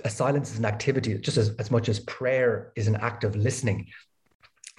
[0.03, 3.35] a silence is an activity just as, as much as prayer is an act of
[3.35, 3.87] listening.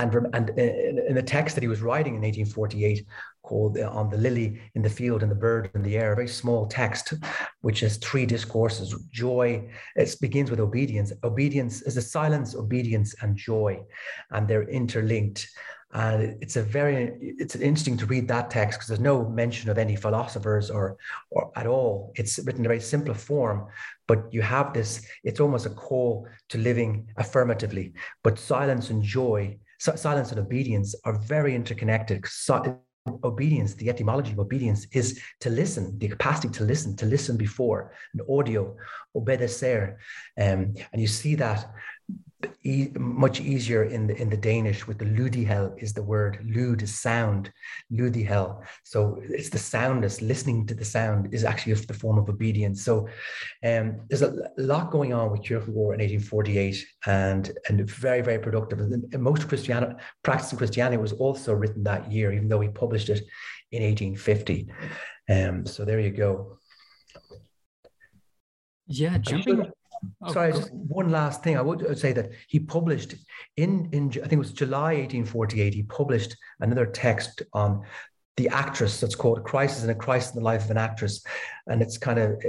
[0.00, 3.04] And and in, in the text that he was writing in 1848
[3.42, 6.16] called uh, on the lily in the field and the bird in the air a
[6.16, 7.14] very small text
[7.62, 9.68] which has three discourses joy.
[9.96, 11.12] It begins with obedience.
[11.24, 13.80] Obedience is a silence obedience and joy
[14.30, 15.48] and they're interlinked
[15.92, 19.79] and it's a very it's interesting to read that text because there's no mention of
[19.79, 20.98] any philosophers or
[21.31, 22.12] or at all.
[22.16, 23.68] It's written in a very simple form,
[24.07, 25.07] but you have this.
[25.24, 27.94] It's almost a call to living affirmatively.
[28.22, 32.27] But silence and joy, silence and obedience are very interconnected.
[32.27, 32.81] So,
[33.24, 37.92] obedience, the etymology of obedience is to listen, the capacity to listen, to listen before,
[38.12, 38.77] an audio,
[39.14, 39.98] obedecer.
[40.38, 41.66] Um, and you see that
[42.62, 46.83] e- much easier in the in the Danish with the lydighed is the word lyd
[46.83, 47.53] is sound,
[47.92, 48.62] lydighed.
[48.85, 50.22] So it's the soundness.
[50.22, 52.85] Listening to the sound is actually the form of obedience.
[52.85, 53.09] So
[53.64, 58.81] um, there's a lot going on with Kierkegaard in 1848, and and very very productive.
[58.81, 63.22] And most Christianity, practicing Christianity was also written that year, even though he published it
[63.72, 64.68] in 1850.
[65.31, 66.59] Um, so there you go.
[68.87, 69.70] Yeah, jumping
[70.22, 71.56] Oh, Sorry, just one last thing.
[71.56, 73.14] I would say that he published
[73.56, 75.74] in in I think it was July 1848.
[75.74, 77.84] He published another text on
[78.38, 81.24] the actress that's called crisis and a crisis in the life of an actress
[81.66, 82.40] and it's kind of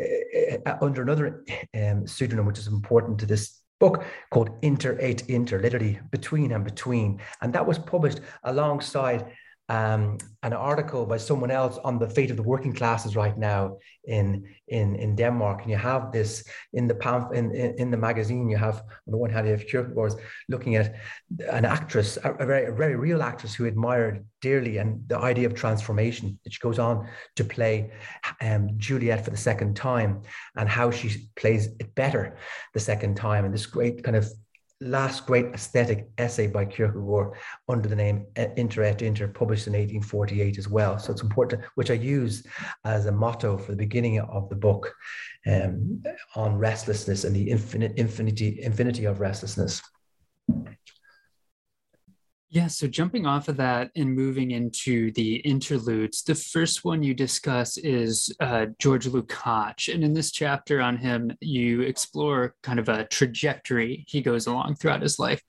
[0.65, 1.43] uh, under another
[1.75, 6.63] um, pseudonym which is important to this book called Inter et Inter literally between and
[6.63, 9.25] between and that was published alongside
[9.69, 13.77] um, an article by someone else on the fate of the working classes right now
[14.05, 17.97] in in in Denmark, and you have this in the pamphlet in, in, in the
[17.97, 18.49] magazine.
[18.49, 20.13] You have on the one hand you have Kierkegaard
[20.47, 20.95] looking at
[21.51, 25.45] an actress, a, a, very a very real actress who admired dearly, and the idea
[25.45, 27.91] of transformation that she goes on to play
[28.41, 30.21] um, Juliet for the second time,
[30.55, 32.37] and how she plays it better
[32.73, 34.25] the second time, and this great kind of
[34.81, 37.37] last great aesthetic essay by Kierkegaard
[37.67, 40.97] under the name Inter et Inter, published in 1848 as well.
[40.97, 42.45] So it's important, which I use
[42.85, 44.93] as a motto for the beginning of the book
[45.45, 46.01] um,
[46.35, 49.81] on restlessness and the infinite infinity infinity of restlessness.
[52.51, 57.13] Yeah, so jumping off of that and moving into the interludes, the first one you
[57.13, 59.93] discuss is uh, George Lukács.
[59.93, 64.75] And in this chapter on him, you explore kind of a trajectory he goes along
[64.75, 65.43] throughout his life.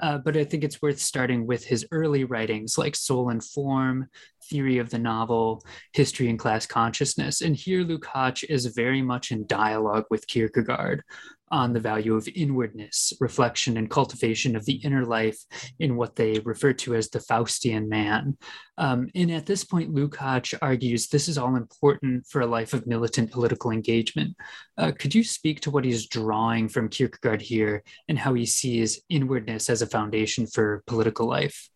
[0.00, 4.08] Uh, but I think it's worth starting with his early writings like Soul and Form,
[4.48, 7.42] Theory of the Novel, History and Class Consciousness.
[7.42, 11.02] And here Lukács is very much in dialogue with Kierkegaard
[11.50, 15.38] on the value of inwardness, reflection, and cultivation of the inner life
[15.78, 18.36] in what they refer to as the Faustian man.
[18.78, 22.86] Um, and at this point, Lukács argues this is all important for a life of
[22.86, 24.36] militant political engagement.
[24.76, 29.00] Uh, could you speak to what he's drawing from Kierkegaard here and how he sees
[29.08, 31.70] inwardness as a foundation for political life?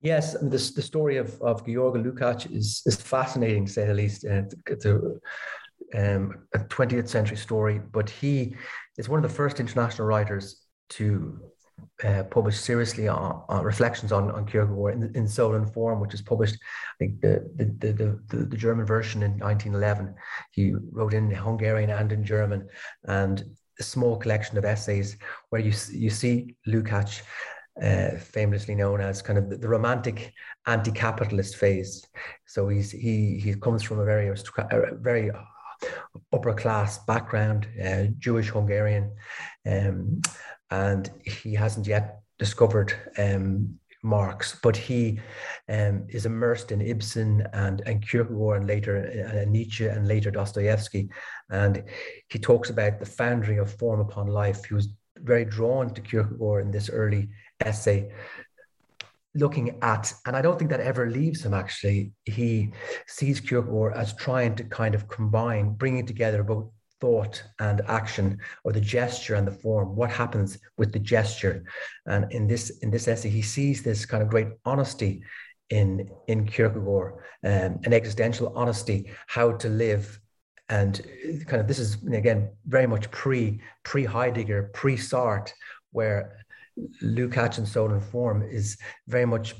[0.00, 3.84] Yes, I mean, the, the story of, of Georg Lukács is, is fascinating, to say
[3.84, 4.24] the least.
[4.24, 5.00] Uh, it's a,
[5.94, 8.54] um, a 20th century story, but he
[8.96, 11.40] is one of the first international writers to
[12.04, 16.22] uh, publish seriously on, on, reflections on, on Kierkegaard in, in Soul Form, which is
[16.22, 20.14] published, I think, the, the, the, the, the German version in 1911.
[20.52, 22.68] He wrote in Hungarian and in German,
[23.04, 23.44] and
[23.80, 25.16] a small collection of essays
[25.50, 27.22] where you, you see Lukács
[27.82, 30.32] uh, famously known as kind of the, the romantic
[30.66, 32.04] anti-capitalist phase.
[32.46, 34.34] So he's he he comes from a very
[35.00, 35.30] very
[36.32, 39.14] upper class background, uh, Jewish Hungarian,
[39.66, 40.20] um,
[40.70, 45.20] and he hasn't yet discovered um, Marx, but he
[45.68, 48.96] um, is immersed in Ibsen and, and Kierkegaard and later
[49.28, 51.08] uh, Nietzsche and later Dostoevsky.
[51.50, 51.84] And
[52.28, 54.64] he talks about the foundering of form upon life.
[54.64, 57.28] He was very drawn to Kierkegaard in this early
[57.64, 58.10] essay,
[59.34, 62.12] looking at, and I don't think that ever leaves him actually.
[62.24, 62.72] He
[63.06, 68.72] sees Kierkegaard as trying to kind of combine, bringing together both thought and action or
[68.72, 69.94] the gesture and the form.
[69.94, 71.64] What happens with the gesture?
[72.06, 75.22] And in this in this essay he sees this kind of great honesty
[75.70, 77.12] in in kierkegaard
[77.44, 80.20] um, an existential honesty how to live.
[80.70, 81.00] And
[81.46, 85.52] kind of this is again very much pre pre heidegger pre sartre
[85.92, 86.44] where
[87.02, 89.54] Lukács and Soul and Form is very much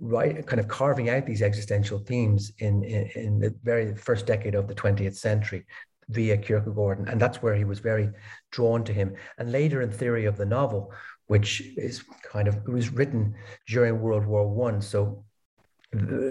[0.00, 4.54] right, kind of carving out these existential themes in, in, in, the very first decade
[4.54, 5.64] of the 20th century
[6.08, 7.08] via Kierkegaard.
[7.08, 8.10] And that's where he was very
[8.50, 9.14] drawn to him.
[9.38, 10.92] And later in Theory of the Novel,
[11.26, 13.34] which is kind of, it was written
[13.68, 14.80] during World War One.
[14.80, 15.24] So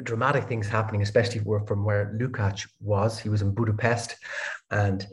[0.03, 3.19] dramatic things happening, especially from where Lukács was.
[3.19, 4.15] He was in Budapest
[4.71, 5.05] and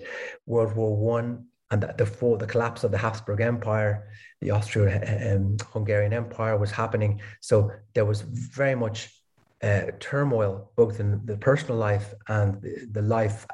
[0.47, 4.09] World War One and the, the, the collapse of the Habsburg Empire,
[4.41, 7.21] the Austro-Hungarian um, Empire was happening.
[7.41, 9.15] So there was very much
[9.63, 13.47] uh, turmoil, both in the personal life and the, life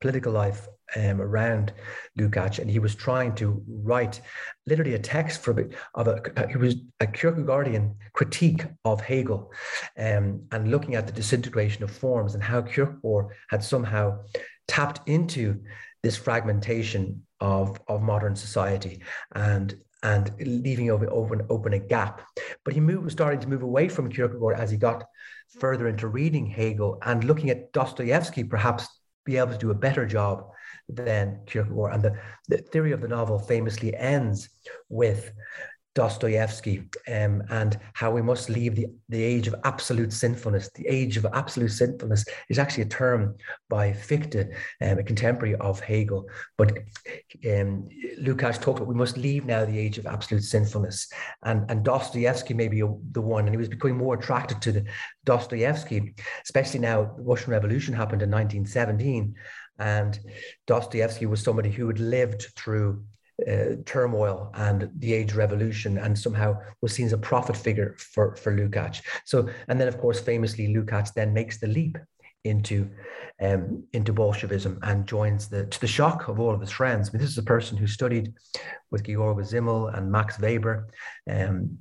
[0.00, 1.72] political life um, around
[2.18, 4.20] Lukács, and he was trying to write
[4.66, 9.52] literally a text for of a he was a Kierkegaardian critique of Hegel,
[9.96, 14.18] um, and looking at the disintegration of forms and how Kierkegaard had somehow
[14.66, 15.62] tapped into
[16.02, 19.02] this fragmentation of, of modern society
[19.34, 22.22] and and leaving open, open, a gap.
[22.64, 25.04] But he moved, was starting to move away from Kierkegaard as he got
[25.60, 28.88] further into reading Hegel and looking at Dostoevsky perhaps
[29.24, 30.44] be able to do a better job
[30.88, 31.94] than Kierkegaard.
[31.94, 34.48] And the, the theory of the novel famously ends
[34.88, 35.30] with
[35.94, 40.70] Dostoevsky um, and how we must leave the, the age of absolute sinfulness.
[40.74, 43.36] The age of absolute sinfulness is actually a term
[43.68, 46.26] by Fichte, um, a contemporary of Hegel.
[46.56, 46.78] But
[47.44, 51.08] um, Lukács talked about we must leave now the age of absolute sinfulness.
[51.42, 54.72] And, and Dostoevsky may be a, the one, and he was becoming more attracted to
[54.72, 54.84] the
[55.24, 59.34] Dostoevsky, especially now the Russian Revolution happened in 1917.
[59.78, 60.18] And
[60.66, 63.04] Dostoevsky was somebody who had lived through
[63.48, 68.36] uh, turmoil and the age revolution and somehow was seen as a prophet figure for,
[68.36, 69.02] for Lukács.
[69.24, 71.98] So, and then of course, famously, Lukács then makes the leap
[72.44, 72.90] into
[73.40, 77.08] um, into Bolshevism and joins the to the shock of all of his friends.
[77.08, 78.32] I mean, this is a person who studied
[78.90, 80.88] with Georg Simmel and Max Weber.
[81.30, 81.78] Um,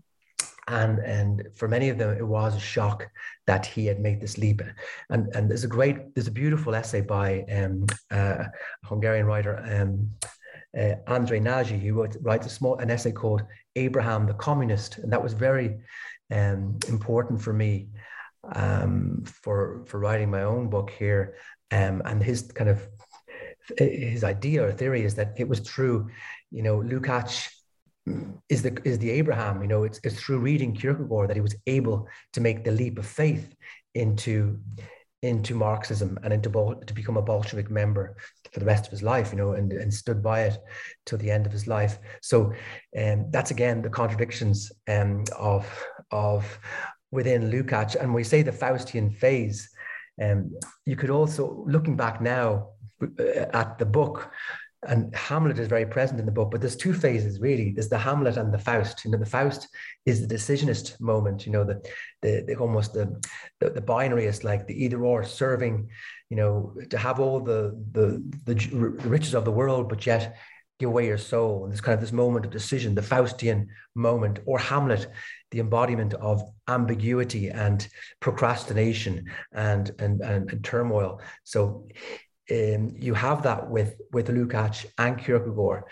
[0.68, 3.08] and and for many of them it was a shock
[3.48, 4.62] that he had made this leap
[5.10, 8.52] and and there's a great there's a beautiful essay by um, uh, a
[8.86, 10.10] Hungarian writer um,
[10.78, 13.44] uh, András Nagy, who wrote, writes a small an essay called
[13.76, 15.78] Abraham the Communist, and that was very
[16.32, 17.90] um, important for me
[18.56, 21.36] um, for for writing my own book here.
[21.72, 22.88] Um, and his kind of
[23.78, 26.10] his idea or theory is that it was through,
[26.52, 27.48] you know, Lukács
[28.50, 29.62] is the is the Abraham.
[29.62, 32.98] You know, it's it's through reading Kierkegaard that he was able to make the leap
[32.98, 33.54] of faith
[33.94, 34.60] into
[35.22, 38.16] into Marxism and into to become a Bolshevik member
[38.52, 40.58] for the rest of his life, you know, and, and stood by it
[41.06, 42.00] till the end of his life.
[42.22, 42.54] So
[42.98, 45.66] um, that's again the contradictions um, of
[46.12, 46.60] of
[47.12, 47.96] within Lukács.
[47.96, 49.70] And we say the Faustian phase.
[50.22, 50.52] Um,
[50.86, 52.70] you could also, looking back now
[53.02, 54.32] uh, at the book,
[54.88, 57.72] and Hamlet is very present in the book, but there's two phases really.
[57.72, 59.06] There's the Hamlet and the Faust.
[59.06, 59.68] You know, the Faust
[60.06, 61.46] is the decisionist moment.
[61.46, 61.82] You know, the
[62.22, 63.22] the, the almost the,
[63.60, 65.90] the the binary is like the either or serving.
[66.30, 68.56] You know, to have all the the the
[69.08, 70.38] riches of the world, but yet
[70.80, 71.64] give away your soul.
[71.64, 75.08] And there's kind of this moment of decision, the Faustian moment, or Hamlet,
[75.52, 77.88] the embodiment of ambiguity and
[78.20, 81.22] procrastination and and and, and turmoil.
[81.44, 81.88] So
[82.50, 85.84] um, you have that with with Lukács and Kierkegaard.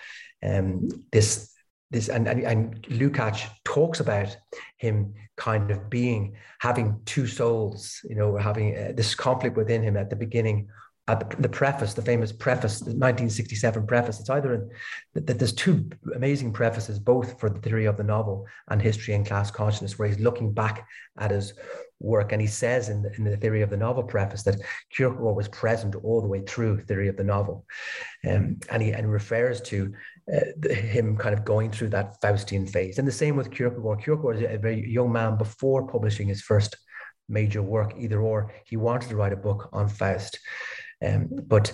[0.43, 1.53] Um, this
[1.91, 4.35] this and, and and Lukács talks about
[4.77, 9.97] him kind of being having two souls, you know, having uh, this conflict within him
[9.97, 10.69] at the beginning.
[11.07, 14.69] At the, preface, the famous preface, the 1967 preface, it's either in
[15.15, 19.25] that there's two amazing prefaces, both for the theory of the novel and history and
[19.25, 21.53] class consciousness, where he's looking back at his
[21.99, 22.31] work.
[22.31, 24.59] And he says in the, in the theory of the novel preface that
[24.91, 27.65] Kierkegaard was present all the way through theory of the novel.
[28.27, 29.93] Um, and he and refers to
[30.33, 32.99] uh, him kind of going through that Faustian phase.
[32.99, 34.03] And the same with Kierkegaard.
[34.03, 36.77] Kierkegaard is a very young man before publishing his first
[37.27, 38.51] major work, either or.
[38.65, 40.39] He wanted to write a book on Faust.
[41.05, 41.71] Um, but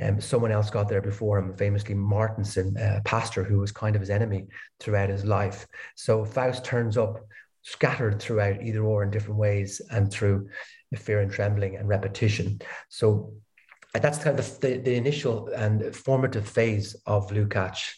[0.00, 4.00] um, someone else got there before him, famously Martensen, a pastor who was kind of
[4.00, 4.46] his enemy
[4.80, 5.66] throughout his life.
[5.96, 7.18] So Faust turns up
[7.62, 10.48] scattered throughout either or in different ways and through
[10.96, 12.60] fear and trembling and repetition.
[12.88, 13.34] So
[13.94, 17.94] that's kind of the, the initial and formative phase of Lukács.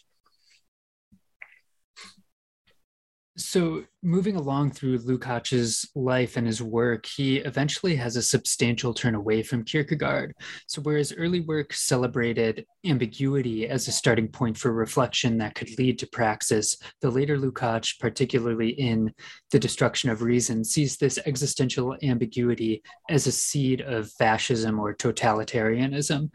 [3.37, 9.13] So, moving along through Lukács's life and his work, he eventually has a substantial turn
[9.13, 10.33] away from Kierkegaard.
[10.67, 15.99] So, whereas early work celebrated ambiguity as a starting point for reflection that could lead
[15.99, 19.13] to praxis, the later Lukács, particularly in
[19.51, 26.29] The Destruction of Reason, sees this existential ambiguity as a seed of fascism or totalitarianism.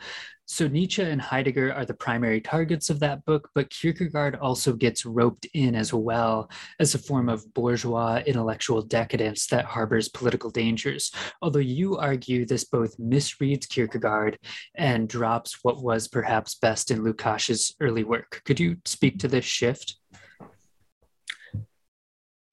[0.53, 5.07] So Nietzsche and Heidegger are the primary targets of that book, but Kierkegaard also gets
[5.07, 11.13] roped in as well as a form of bourgeois intellectual decadence that harbors political dangers.
[11.41, 14.41] Although you argue this both misreads Kierkegaard
[14.75, 18.43] and drops what was perhaps best in Lukács's early work.
[18.45, 20.01] Could you speak to this shift?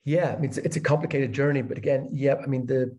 [0.05, 2.95] Yeah, I mean it's, it's a complicated journey, but again, yeah, I mean the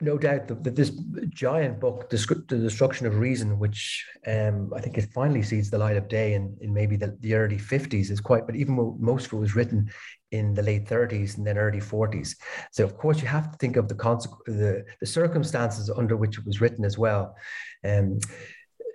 [0.00, 0.90] no doubt that, this
[1.28, 5.96] giant book, The Destruction of Reason, which um, I think it finally sees the light
[5.96, 9.34] of day in, in maybe the, the early 50s, is quite, but even most of
[9.34, 9.90] it was written
[10.32, 12.36] in the late 30s and then early 40s.
[12.72, 16.38] So, of course, you have to think of the, consequ- the, the circumstances under which
[16.38, 17.36] it was written as well.
[17.84, 18.18] Um,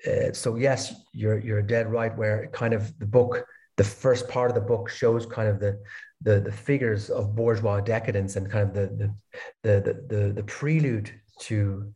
[0.08, 3.46] uh, so, yes, you're, you're dead right, where kind of the book,
[3.78, 5.80] the first part of the book shows kind of the,
[6.26, 8.88] the the figures of bourgeois decadence and kind of the
[9.64, 11.10] the the the, the prelude
[11.40, 11.94] to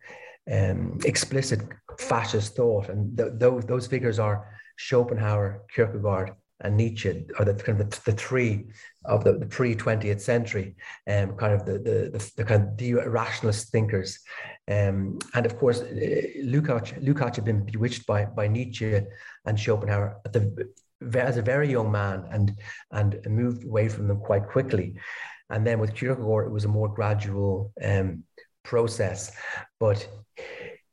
[0.52, 1.62] um, explicit
[2.00, 7.80] fascist thought, and th- those those figures are Schopenhauer, Kierkegaard, and Nietzsche are the kind
[7.80, 8.66] of the, the three
[9.06, 10.76] of the, the pre 20th century,
[11.08, 14.20] um, kind of the, the, the, kind of the rationalist thinkers.
[14.68, 15.86] Um, and of course, uh,
[16.44, 19.02] Lukács, Lukács had been bewitched by, by Nietzsche
[19.46, 20.70] and Schopenhauer at the
[21.16, 22.56] as a very young man and
[22.92, 24.96] and moved away from them quite quickly.
[25.50, 28.24] And then with Kierkegaard, it was a more gradual um,
[28.64, 29.32] process,
[29.80, 30.08] but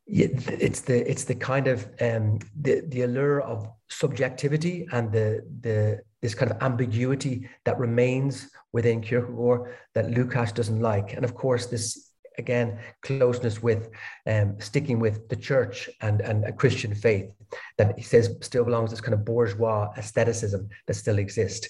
[0.07, 6.01] it's the it's the kind of um, the the allure of subjectivity and the the
[6.23, 11.67] this kind of ambiguity that remains within Kierkegaard that Lukács doesn't like, and of course
[11.67, 12.06] this
[12.39, 13.91] again closeness with
[14.27, 17.31] um, sticking with the church and, and a Christian faith
[17.79, 21.69] that he says still belongs to this kind of bourgeois aestheticism that still exists.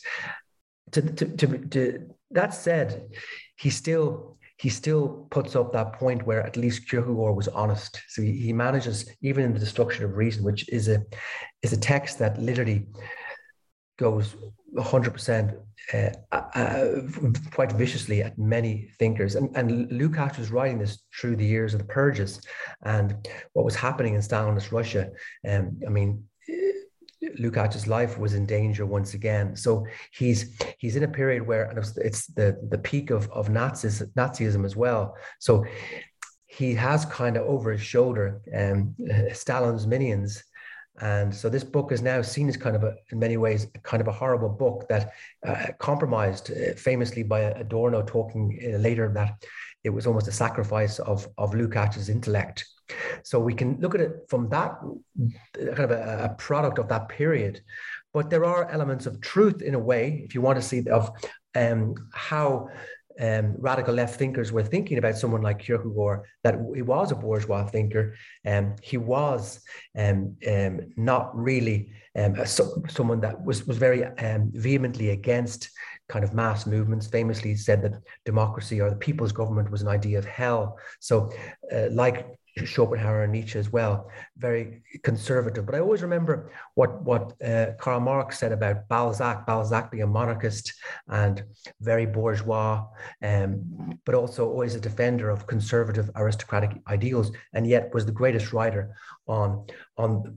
[0.92, 3.08] To, to, to, to that said,
[3.56, 8.00] he still he still puts up that point where at least Kierkegaard was honest.
[8.08, 11.04] So he, he manages, even in the destruction of reason, which is a
[11.62, 12.86] is a text that literally
[13.98, 14.34] goes
[14.74, 15.58] 100%
[15.93, 16.87] uh, uh,
[17.53, 19.37] quite viciously at many thinkers.
[19.37, 22.41] And, and Lukács was writing this through the years of the purges
[22.84, 25.11] and what was happening in Stalinist Russia.
[25.49, 26.24] Um, I mean,
[27.39, 29.57] Lukács's life was in danger once again.
[29.57, 34.03] So he's he's in a period where and it's the the peak of of Nazis,
[34.16, 35.16] Nazism as well.
[35.41, 35.64] So
[36.47, 38.95] he has kind of over his shoulder um,
[39.32, 40.43] Stalin's minions
[41.01, 44.01] and so this book is now seen as kind of a, in many ways, kind
[44.01, 45.12] of a horrible book that
[45.47, 49.44] uh, compromised uh, famously by Adorno talking uh, later that
[49.84, 52.66] it was almost a sacrifice of, of Lukács's intellect.
[53.24, 54.78] So we can look at it from that
[55.55, 57.61] kind of a, a, product of that period.
[58.14, 61.11] But there are elements of truth in a way, if you want to see of
[61.55, 62.68] um, how
[63.20, 67.66] um, radical left thinkers were thinking about someone like Kierkegaard, that he was a bourgeois
[67.66, 68.14] thinker,
[68.44, 69.60] um, he was
[69.96, 75.70] um, um, not really um, a, someone that was, was very um, vehemently against
[76.08, 80.18] kind of mass movements, famously said that democracy or the people's government was an idea
[80.18, 80.78] of hell.
[81.00, 81.32] So,
[81.72, 85.66] uh, like Schopenhauer and Nietzsche as well, very conservative.
[85.66, 89.46] But I always remember what what uh, Karl Marx said about Balzac.
[89.46, 90.72] Balzac being a monarchist
[91.09, 91.44] and
[91.80, 92.86] very bourgeois,
[93.22, 98.52] um, but also always a defender of conservative aristocratic ideals, and yet was the greatest
[98.52, 98.96] writer
[99.26, 99.66] on
[99.98, 100.34] on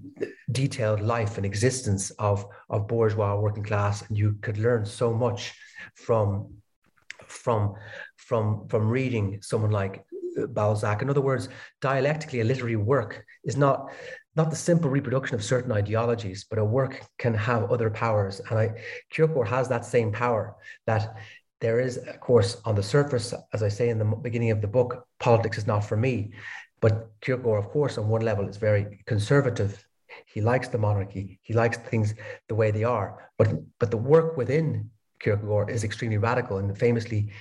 [0.52, 4.08] detailed life and existence of of bourgeois working class.
[4.08, 5.54] And you could learn so much
[5.96, 6.54] from
[7.28, 7.76] from
[8.18, 10.04] from from reading someone like
[10.48, 11.02] Balzac.
[11.02, 11.50] In other words,
[11.82, 13.92] dialectically, a literary work is not
[14.36, 18.40] not the simple reproduction of certain ideologies, but a work can have other powers.
[18.50, 18.70] And I,
[19.10, 21.16] Kierkegaard has that same power that
[21.62, 24.68] there is, of course, on the surface, as I say in the beginning of the
[24.68, 26.32] book, politics is not for me.
[26.80, 29.86] But Kierkegaard, of course, on one level is very conservative.
[30.26, 31.40] He likes the monarchy.
[31.42, 32.14] He likes things
[32.48, 33.30] the way they are.
[33.38, 36.58] But but the work within Kierkegaard is extremely radical.
[36.60, 37.32] And famously,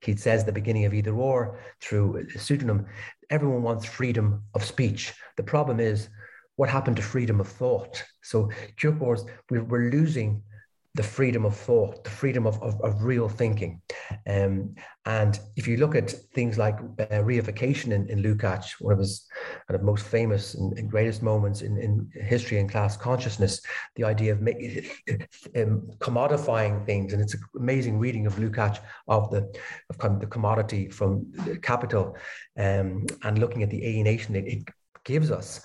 [0.00, 2.86] he says the beginning of either or through a pseudonym,
[3.30, 5.12] everyone wants freedom of speech.
[5.36, 6.08] The problem is
[6.56, 8.02] what happened to freedom of thought?
[8.22, 10.42] So Kierkegaard's, we're, we're losing
[10.94, 13.82] the freedom of thought, the freedom of, of, of real thinking.
[14.28, 14.76] Um,
[15.06, 19.26] and if you look at things like uh, reification in, in Lukács, one of his
[19.68, 23.60] kind of most famous and, and, greatest moments in, in history and class consciousness,
[23.96, 24.38] the idea of
[25.56, 27.12] um, commodifying things.
[27.12, 28.78] And it's an amazing reading of Lukács
[29.08, 29.52] of the
[29.90, 32.16] of kind of the commodity from capital
[32.56, 34.68] um, and looking at the alienation it, it
[35.04, 35.60] gives us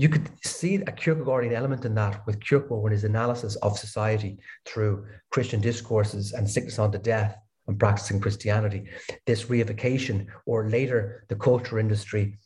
[0.00, 4.38] you could see a Kierkegaardian element in that with Kierkegaard in his analysis of society
[4.64, 7.36] through Christian discourses and sickness unto death
[7.68, 8.88] and practicing Christianity,
[9.26, 12.38] this reification, or later the culture industry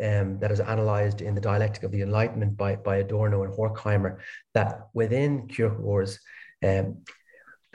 [0.00, 4.18] um, that is analyzed in the dialectic of the Enlightenment by, by Adorno and Horkheimer,
[4.54, 6.20] that within Kierkegaard's
[6.64, 6.98] um,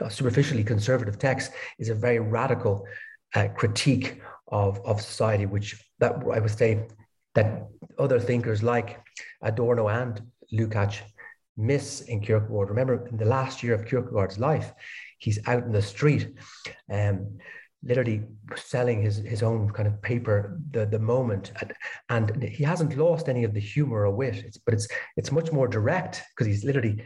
[0.08, 2.88] superficially conservative text is a very radical
[3.36, 6.88] uh, critique of, of society, which that I would say
[7.36, 7.68] that
[8.00, 9.00] other thinkers like
[9.42, 10.22] Adorno and
[10.54, 11.02] Lukács
[11.58, 12.70] miss in Kierkegaard.
[12.70, 14.74] Remember, in the last year of Kierkegaard's life,
[15.20, 16.34] he's out in the street,
[16.92, 17.38] um,
[17.84, 18.24] literally
[18.56, 21.54] selling his, his own kind of paper the, the moment.
[22.10, 25.32] And, and he hasn't lost any of the humor or wit, it's, but it's, it's
[25.32, 27.04] much more direct because he's literally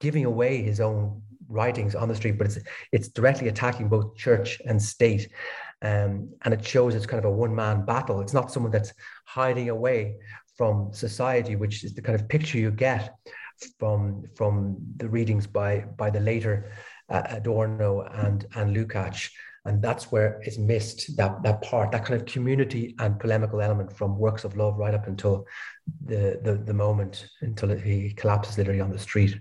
[0.00, 2.58] giving away his own writings on the street, but it's,
[2.92, 5.28] it's directly attacking both church and state.
[5.84, 8.20] Um, and it shows it's kind of a one man battle.
[8.20, 8.92] It's not someone that's
[9.26, 10.16] hiding away
[10.56, 13.14] from society, which is the kind of picture you get
[13.78, 16.72] from from the readings by by the later
[17.08, 19.30] uh, Adorno and and Lukács,
[19.64, 23.92] and that's where it's missed that that part, that kind of community and polemical element
[23.92, 25.46] from works of love right up until
[26.04, 29.38] the the, the moment until he collapses literally on the street.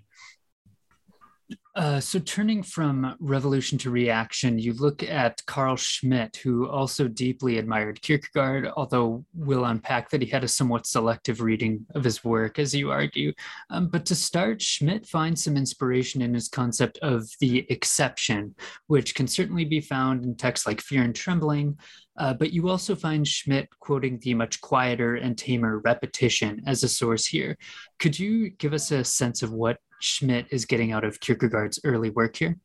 [1.76, 7.58] Uh, so, turning from revolution to reaction, you look at Carl Schmitt, who also deeply
[7.58, 12.60] admired Kierkegaard, although we'll unpack that he had a somewhat selective reading of his work,
[12.60, 13.34] as you argue.
[13.72, 18.54] Um, but to start, Schmitt finds some inspiration in his concept of the exception,
[18.86, 21.80] which can certainly be found in texts like Fear and Trembling.
[22.18, 26.88] Uh, but you also find Schmitt quoting the much quieter and tamer repetition as a
[26.88, 27.58] source here.
[27.98, 32.10] Could you give us a sense of what Schmitt is getting out of Kierkegaard's early
[32.10, 32.58] work here?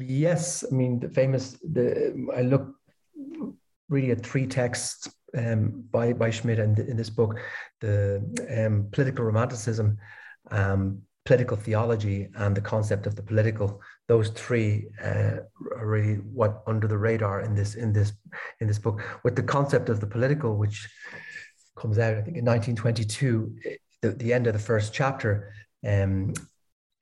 [0.00, 1.58] Yes, I mean the famous.
[1.62, 2.74] The I look
[3.90, 7.38] really at three texts um, by by Schmitt in, in this book:
[7.82, 8.24] the
[8.56, 9.98] um, political romanticism,
[10.50, 13.82] um, political theology, and the concept of the political.
[14.08, 15.40] Those three uh,
[15.76, 18.14] are really what under the radar in this in this
[18.60, 19.02] in this book.
[19.24, 20.88] With the concept of the political, which
[21.76, 23.58] comes out I think in 1922,
[24.00, 25.52] the, the end of the first chapter
[25.86, 26.32] um,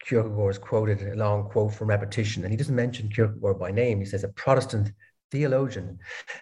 [0.05, 4.01] Kierkegaard is quoted a long quote from repetition, and he doesn't mention Kierkegaard by name.
[4.01, 4.93] He says a Protestant
[5.30, 5.99] theologian.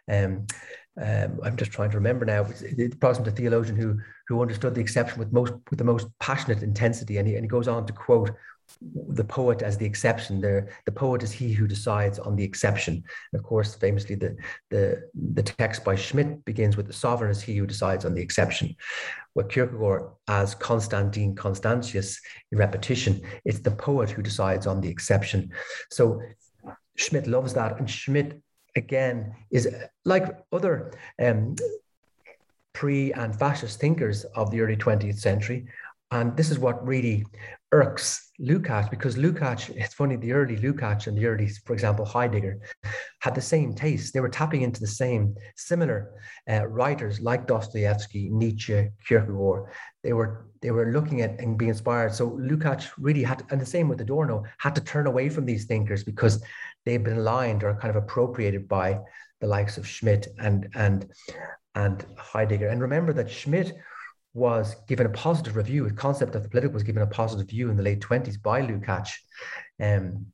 [0.09, 0.47] Um,
[1.01, 2.43] um, I'm just trying to remember now.
[2.43, 7.19] The Protestant theologian who who understood the exception with most with the most passionate intensity,
[7.19, 8.31] and he and he goes on to quote
[8.81, 10.41] the poet as the exception.
[10.41, 13.03] The, the poet is he who decides on the exception.
[13.33, 14.37] And of course, famously, the,
[14.71, 15.03] the,
[15.33, 18.75] the text by Schmitt begins with the sovereign is he who decides on the exception.
[19.35, 22.21] What Kierkegaard as Constantin Constantius
[22.53, 25.51] in repetition, it's the poet who decides on the exception.
[25.91, 26.21] So
[26.97, 27.79] Schmitt loves that.
[27.79, 28.41] And Schmitt,
[28.77, 29.69] again, is
[30.05, 30.93] like other
[31.23, 31.55] um,
[32.73, 35.67] pre and fascist thinkers of the early 20th century.
[36.11, 37.25] And this is what really
[37.73, 42.59] irks Lukács because Lukács, it's funny, the early Lukács and the early, for example, Heidegger
[43.21, 44.15] had the same taste.
[44.15, 46.13] They were tapping into the same similar
[46.49, 49.71] uh, writers like Dostoevsky, Nietzsche, Kierkegaard.
[50.03, 52.15] They were they were looking at and being inspired.
[52.15, 55.45] So Lukács really had, to, and the same with Adorno, had to turn away from
[55.45, 56.43] these thinkers because
[56.85, 58.99] they've been aligned or kind of appropriated by
[59.41, 61.13] the likes of Schmitt and and
[61.75, 62.69] and Heidegger.
[62.69, 63.75] And remember that Schmitt
[64.33, 65.89] was given a positive review.
[65.89, 68.63] The concept of the political was given a positive view in the late 20s by
[68.63, 69.11] Lukács.
[69.83, 70.27] Um,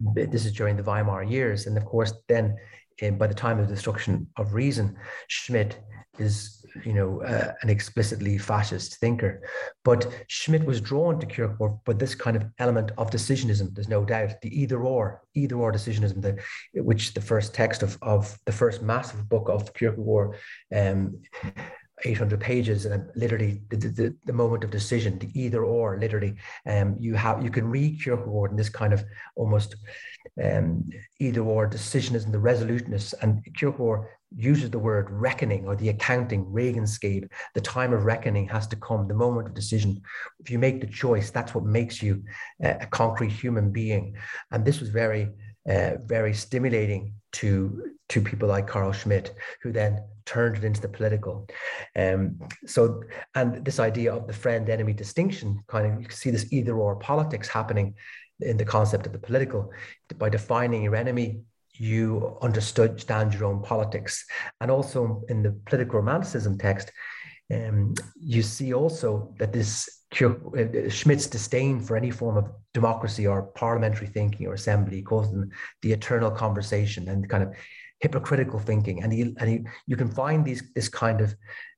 [0.00, 1.66] this is during the Weimar years.
[1.66, 2.56] And of course, then
[3.02, 4.96] uh, by the time of the destruction of reason,
[5.26, 5.80] Schmitt
[6.18, 9.42] is, you know, uh, an explicitly fascist thinker.
[9.84, 13.74] But Schmitt was drawn to Kierkegaard by this kind of element of decisionism.
[13.74, 16.38] There's no doubt the either or, either or decisionism, the,
[16.82, 20.36] which the first text of, of the first massive book of Kierkegaard
[20.74, 21.20] um,
[22.04, 26.36] 800 pages and literally the, the, the, moment of decision the either or literally.
[26.66, 29.04] Um, you have you can read Kierkegaard in this kind of
[29.36, 29.76] almost
[30.42, 30.88] um,
[31.18, 37.28] either or decisionism the resoluteness and Kierkegaard uses the word reckoning or the accounting Regnskab
[37.54, 40.00] the time of reckoning has to come the moment of decision.
[40.40, 42.22] If you make the choice that's what makes you
[42.62, 44.16] a concrete human being.
[44.50, 45.30] And this was very
[45.68, 50.94] uh, very stimulating to to people like Carl Schmitt, who then turned it into the
[50.98, 51.34] political.
[51.96, 52.20] Um,
[52.66, 53.02] so,
[53.34, 56.96] and this idea of the friend enemy distinction, kind of, you see this either or
[56.96, 57.94] politics happening
[58.40, 59.72] in the concept of the political.
[60.18, 61.40] By defining your enemy,
[61.72, 64.24] you understand your own politics.
[64.60, 66.92] And also in the political romanticism text,
[67.50, 69.88] um, you see also that this
[70.20, 75.50] uh, Schmitt's disdain for any form of democracy or parliamentary thinking or assembly calls them
[75.82, 77.54] the eternal conversation and kind of
[78.00, 79.02] hypocritical thinking.
[79.02, 81.34] And, he, and he, you can find these this kind of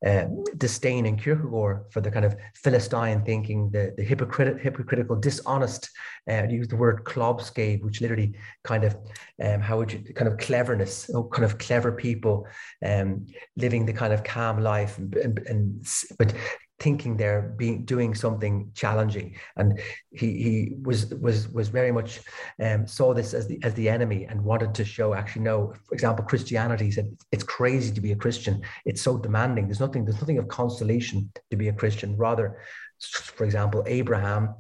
[0.07, 5.91] uh, disdain in Kierkegaard for the kind of Philistine thinking, the, the hypocrit- hypocritical, dishonest,
[6.31, 8.97] uh, use the word klogskab, which literally kind of,
[9.43, 12.47] um, how would you, kind of cleverness, oh, kind of clever people
[12.85, 14.99] um, living the kind of calm life.
[14.99, 16.35] And, and, and but
[16.81, 19.37] thinking they're being doing something challenging.
[19.57, 19.79] And
[20.11, 22.21] he he was was was very much
[22.61, 25.95] um, saw this as the as the enemy and wanted to show actually no for
[25.95, 28.63] example christianity said it's crazy to be a christian.
[28.85, 29.67] It's so demanding.
[29.67, 32.17] There's nothing there's nothing of consolation to be a christian.
[32.17, 32.59] Rather
[32.99, 34.55] for example abraham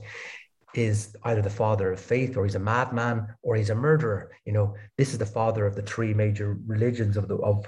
[0.73, 4.31] is either the father of faith or he's a madman or he's a murderer.
[4.45, 7.67] You know this is the father of the three major religions of the of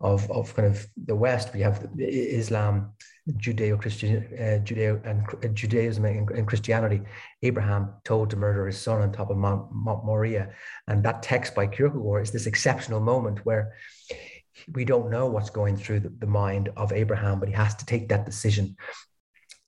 [0.00, 1.52] of, of kind of the west.
[1.52, 2.92] We have islam
[3.36, 7.00] judeo-christian uh, judeo and uh, judaism and, and, christianity
[7.42, 10.50] abraham told to murder his son on top of mount, mount moriah
[10.86, 13.74] and that text by kierkegaard is this exceptional moment where
[14.72, 17.84] we don't know what's going through the, the mind of abraham but he has to
[17.84, 18.74] take that decision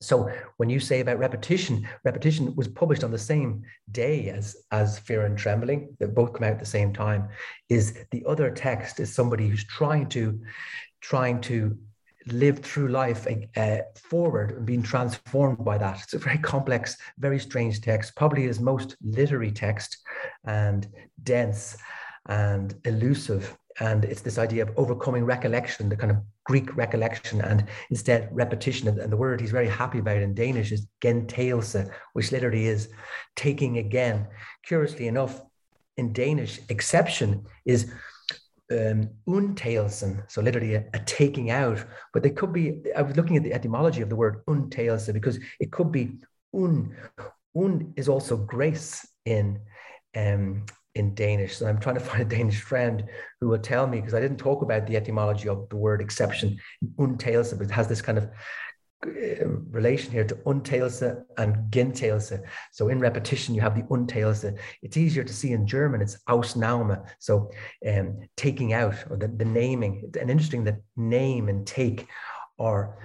[0.03, 4.99] so when you say about repetition, repetition was published on the same day as as
[4.99, 5.95] Fear and Trembling.
[5.99, 7.29] They both come out at the same time.
[7.69, 10.41] Is the other text is somebody who's trying to
[11.03, 11.77] trying to
[12.27, 16.03] live through life uh, forward and being transformed by that.
[16.03, 19.97] It's a very complex, very strange text, probably his most literary text
[20.45, 20.87] and
[21.23, 21.77] dense
[22.27, 27.65] and elusive and it's this idea of overcoming recollection, the kind of Greek recollection, and
[27.89, 28.89] instead repetition.
[28.89, 32.91] And, the word he's very happy about in Danish is gentagelse, which literally is
[33.37, 34.27] taking again.
[34.65, 35.41] Curiously enough,
[35.97, 37.93] in Danish, exception is
[38.71, 41.85] um, undtagelse, so literally a, a, taking out.
[42.13, 45.39] But they could be, I was looking at the etymology of the word undtagelse because
[45.59, 46.19] it could be
[46.55, 46.95] un.
[47.57, 49.61] Un is also grace in
[50.17, 50.65] um,
[50.95, 51.57] in Danish.
[51.57, 53.05] So I'm trying to find a Danish friend
[53.41, 56.59] who will tell me because I didn't talk about the etymology of the word exception.
[56.99, 58.29] Undtagelse, but it has this kind of
[59.03, 62.39] relation here to undtagelse and gentagelse.
[62.73, 64.59] So in repetition, you have the undtagelse.
[64.83, 66.03] It's easier to see in German.
[66.03, 67.03] It's Ausnahme.
[67.19, 67.51] So
[67.89, 70.11] um, taking out or the, the naming.
[70.21, 72.09] And interesting that name and take
[72.59, 72.99] are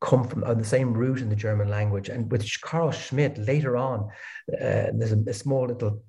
[0.00, 2.08] come from the same root in the German language.
[2.08, 4.08] And with Carl Schmitt later on,
[4.52, 6.02] uh, there's a, a, small little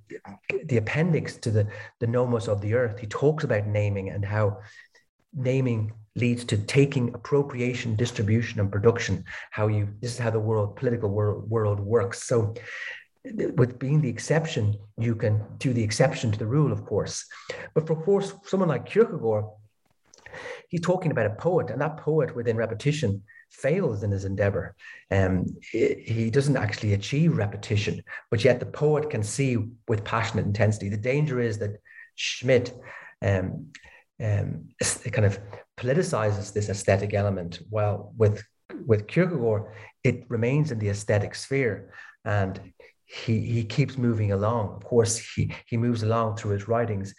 [0.66, 1.68] the appendix to the
[2.00, 3.00] the nomos of the earth.
[3.00, 4.60] He talks about naming and how
[5.38, 9.24] naming leads to taking appropriation, distribution, and production.
[9.52, 12.24] How you this is how the world political world world works.
[12.24, 12.54] So.
[13.58, 17.26] With being the exception, you can do the exception to the rule, of course.
[17.74, 19.44] But for course, someone like Kierkegaard,
[20.70, 24.76] he's talking about a poet, and that poet within repetition fails in his endeavor.
[25.12, 29.58] Um, he doesn't actually achieve repetition, but yet the poet can see
[29.88, 30.88] with passionate intensity.
[30.88, 31.82] The danger is that
[32.16, 32.74] Schmitt
[33.22, 33.72] um,
[34.24, 35.40] um, it kind of
[35.78, 38.44] politicizes this aesthetic element, while with
[38.86, 39.72] with Kierkegaard,
[40.04, 41.92] it remains in the aesthetic sphere,
[42.26, 42.60] and
[43.06, 44.76] he he keeps moving along.
[44.76, 47.14] Of course, he he moves along through his writings,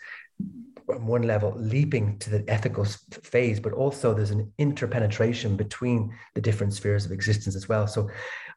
[0.89, 2.85] on one level leaping to the ethical
[3.23, 7.87] phase, but also there's an interpenetration between the different spheres of existence as well.
[7.87, 8.09] So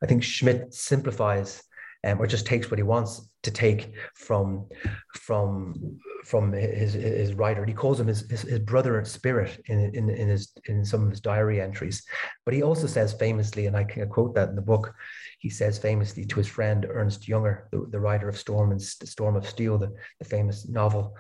[0.02, 1.62] I think Schmitt simplifies
[2.04, 4.68] um, or just takes what he wants to take from
[5.14, 7.66] from from his his writer.
[7.66, 11.04] He calls him his, his, his brother in spirit in, in in his in some
[11.04, 12.04] of his diary entries.
[12.46, 14.94] But he also says famously, and I can quote that in the book.
[15.40, 19.36] He says famously to his friend Ernst Junger, the, the writer of Storm and Storm
[19.36, 21.16] of Steel, the, the famous novel,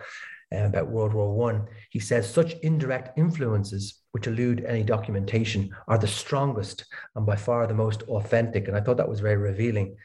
[0.54, 1.68] uh, about World War One.
[1.89, 6.86] He says such indirect influences which elude any documentation are the strongest
[7.16, 8.68] and by far the most authentic.
[8.68, 9.95] And I thought that was very revealing.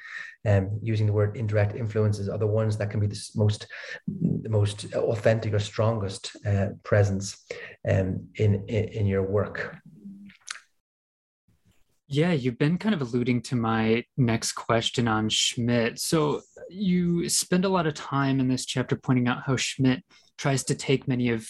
[0.46, 3.66] Um, using the word indirect influences are the ones that can be the most,
[4.06, 7.44] the most authentic or strongest uh, presence
[7.90, 9.76] um, in, in in your work.
[12.08, 15.98] Yeah, you've been kind of alluding to my next question on Schmitt.
[15.98, 20.04] So you spend a lot of time in this chapter pointing out how Schmitt
[20.38, 21.48] tries to take many of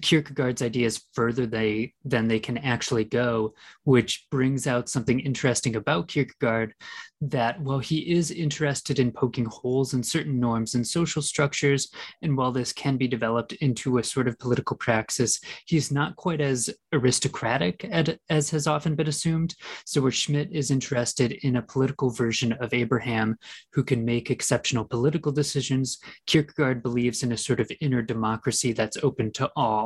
[0.00, 6.08] Kierkegaard's ideas further they than they can actually go, which brings out something interesting about
[6.08, 6.74] Kierkegaard
[7.22, 11.88] that while he is interested in poking holes in certain norms and social structures,
[12.20, 16.40] and while this can be developed into a sort of political praxis, he's not quite
[16.40, 17.84] as aristocratic
[18.28, 19.54] as has often been assumed.
[19.86, 23.36] So, where Schmitt is interested in a political version of Abraham
[23.72, 28.96] who can make exceptional political decisions, Kierkegaard believes in a sort of inner democracy that's
[29.02, 29.81] open to all.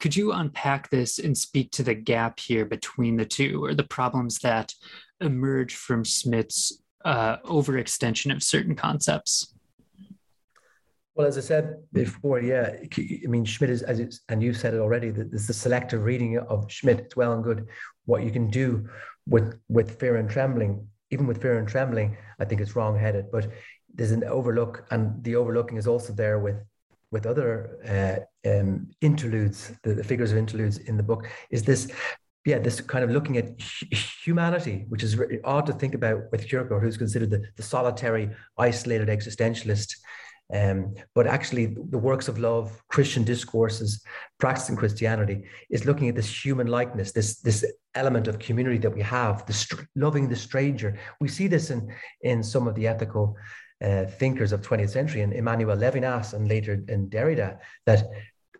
[0.00, 3.90] Could you unpack this and speak to the gap here between the two or the
[3.98, 4.68] problems that
[5.20, 9.54] emerge from Schmitt's uh, overextension of certain concepts?
[11.14, 12.76] Well, as I said before, yeah,
[13.24, 16.04] I mean, Schmitt is, as it's, and you said it already, that there's the selective
[16.04, 16.98] reading of Schmitt.
[17.00, 17.60] It's well and good
[18.04, 18.86] what you can do
[19.26, 20.86] with with fear and trembling.
[21.10, 23.26] Even with fear and trembling, I think it's wrong-headed.
[23.32, 23.44] But
[23.94, 26.58] there's an overlook, and the overlooking is also there with
[27.10, 31.26] with other uh, um, interludes, the, the figures of interludes in the book.
[31.50, 31.88] Is this
[32.46, 33.60] yeah, this kind of looking at
[34.24, 38.30] humanity, which is really odd to think about with Kierkegaard, who's considered the, the solitary,
[38.56, 39.96] isolated existentialist.
[40.54, 44.00] Um, but actually, the works of love, Christian discourses,
[44.38, 49.02] practicing Christianity, is looking at this human likeness, this this element of community that we
[49.02, 50.96] have, the loving the stranger.
[51.20, 53.36] We see this in in some of the ethical
[53.84, 58.08] uh, thinkers of 20th century, and Emmanuel Levinas, and later in Derrida, that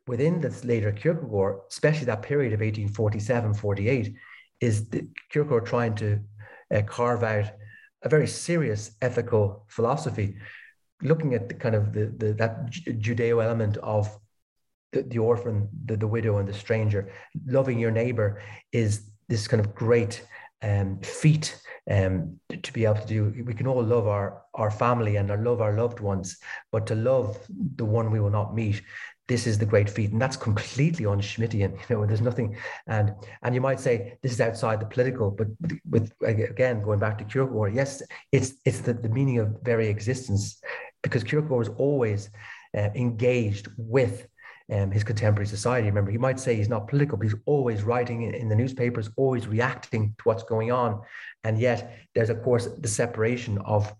[0.06, 4.14] within this later Kierkegaard, especially that period of 1847, 48,
[4.60, 6.20] is the Kierkegaard trying to
[6.74, 7.50] uh, carve out
[8.02, 10.36] a very serious ethical philosophy,
[11.02, 14.16] looking at the kind of the, the that Judeo element of
[14.92, 17.12] the, the orphan, the, the widow, and the stranger.
[17.46, 18.40] Loving your neighbor
[18.72, 20.22] is this kind of great
[20.62, 23.44] um, feat um, to be able to do.
[23.44, 26.38] We can all love our our family and love our loved ones,
[26.72, 27.38] but to love
[27.76, 28.82] the one we will not meet
[29.28, 33.54] this is the great feat and that's completely unschmittian you know there's nothing and and
[33.54, 35.48] you might say this is outside the political but
[35.88, 38.02] with again going back to Kierkegaard yes
[38.32, 40.60] it's it's the, the meaning of very existence
[41.02, 42.30] because Kierkegaard was always
[42.76, 44.26] uh, engaged with
[44.72, 45.86] um, his contemporary society.
[45.86, 49.46] Remember, he might say he's not political, but he's always writing in, the newspapers, always
[49.46, 51.00] reacting to what's going on.
[51.44, 53.92] And yet, there's, of course, the separation of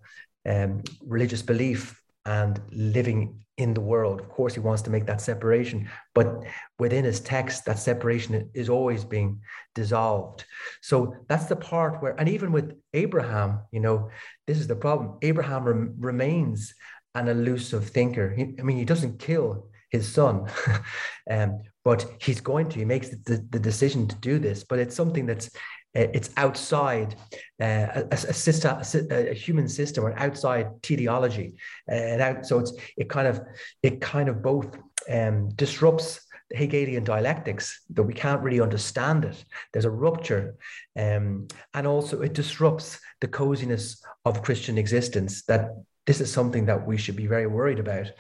[0.45, 4.21] um, religious belief and living in the world.
[4.21, 6.45] Of course, he wants to make that separation, but
[6.79, 9.41] within his text, that separation is always being
[9.75, 10.45] dissolved.
[10.83, 14.11] So that's the part where, and even with Abraham, you know,
[14.47, 15.19] this is the problem.
[15.23, 16.75] Abraham rem- remains
[17.15, 18.35] an elusive thinker.
[18.35, 20.51] He, I mean, he doesn't kill his son,
[21.31, 22.79] um, but he's going to.
[22.79, 25.51] He makes the, the decision to do this, but it's something that's
[25.97, 27.15] uh, it's outside
[27.61, 31.55] uh, a, a, system, a, human system or outside teleology,
[31.91, 33.41] uh, and out, so it's it kind of
[33.83, 34.77] it kind of both
[35.11, 36.21] um, disrupts
[36.53, 39.43] Hegelian dialectics that we can't really understand it.
[39.73, 40.57] There's a rupture,
[40.99, 45.45] um, and also it disrupts the coziness of Christian existence.
[45.45, 45.71] That
[46.05, 48.11] this is something that we should be very worried about.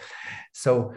[0.52, 0.94] So.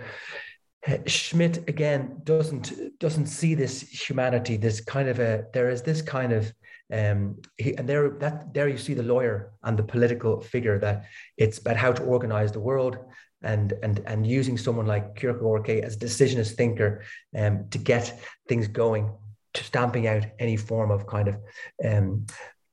[1.05, 4.57] Schmitt again doesn't doesn't see this humanity.
[4.57, 6.53] This kind of a there is this kind of
[6.91, 11.05] um, he, and there, that, there you see the lawyer and the political figure that
[11.37, 12.97] it's about how to organize the world
[13.43, 17.03] and, and, and using someone like Kierkegaard as a decisionist thinker
[17.37, 19.11] um, to get things going,
[19.53, 21.37] to stamping out any form of kind of
[21.85, 22.25] um,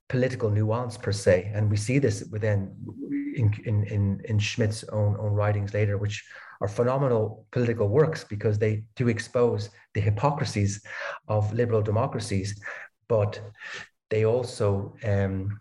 [0.08, 1.50] political nuance per se.
[1.54, 2.74] And we see this within
[3.36, 6.24] in, in, in, in Schmitt's own, own writings later, which
[6.60, 10.80] are phenomenal political works because they do expose the hypocrisies
[11.28, 12.60] of liberal democracies.
[13.08, 13.40] But
[14.10, 15.58] they also um,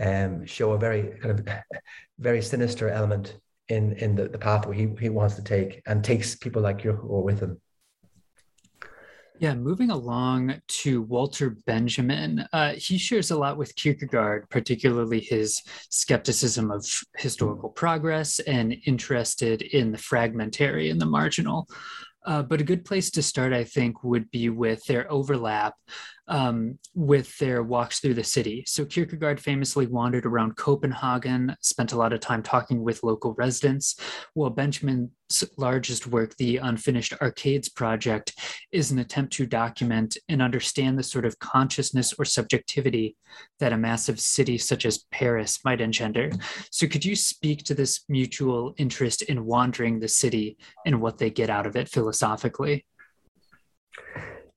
[0.00, 1.46] um, show a very kind of
[2.18, 3.36] very sinister element
[3.68, 6.98] in in the, the pathway he, he wants to take and takes people like you
[7.02, 7.60] with him.
[9.40, 15.60] Yeah, moving along to Walter Benjamin, uh, he shares a lot with Kierkegaard, particularly his
[15.90, 21.66] skepticism of historical progress and interested in the fragmentary and the marginal.
[22.24, 25.74] Uh, but a good place to start, I think, would be with their overlap
[26.28, 28.64] um, with their walks through the city.
[28.66, 33.98] So Kierkegaard famously wandered around Copenhagen, spent a lot of time talking with local residents,
[34.34, 35.10] while Benjamin's
[35.56, 38.34] largest work, the Unfinished Arcades Project,
[38.70, 43.16] is an attempt to document and understand the sort of consciousness or subjectivity
[43.58, 46.30] that a massive city such as Paris might engender.
[46.70, 50.56] So could you speak to this mutual interest in wandering the city
[50.86, 52.86] and what they get out of it philosophically?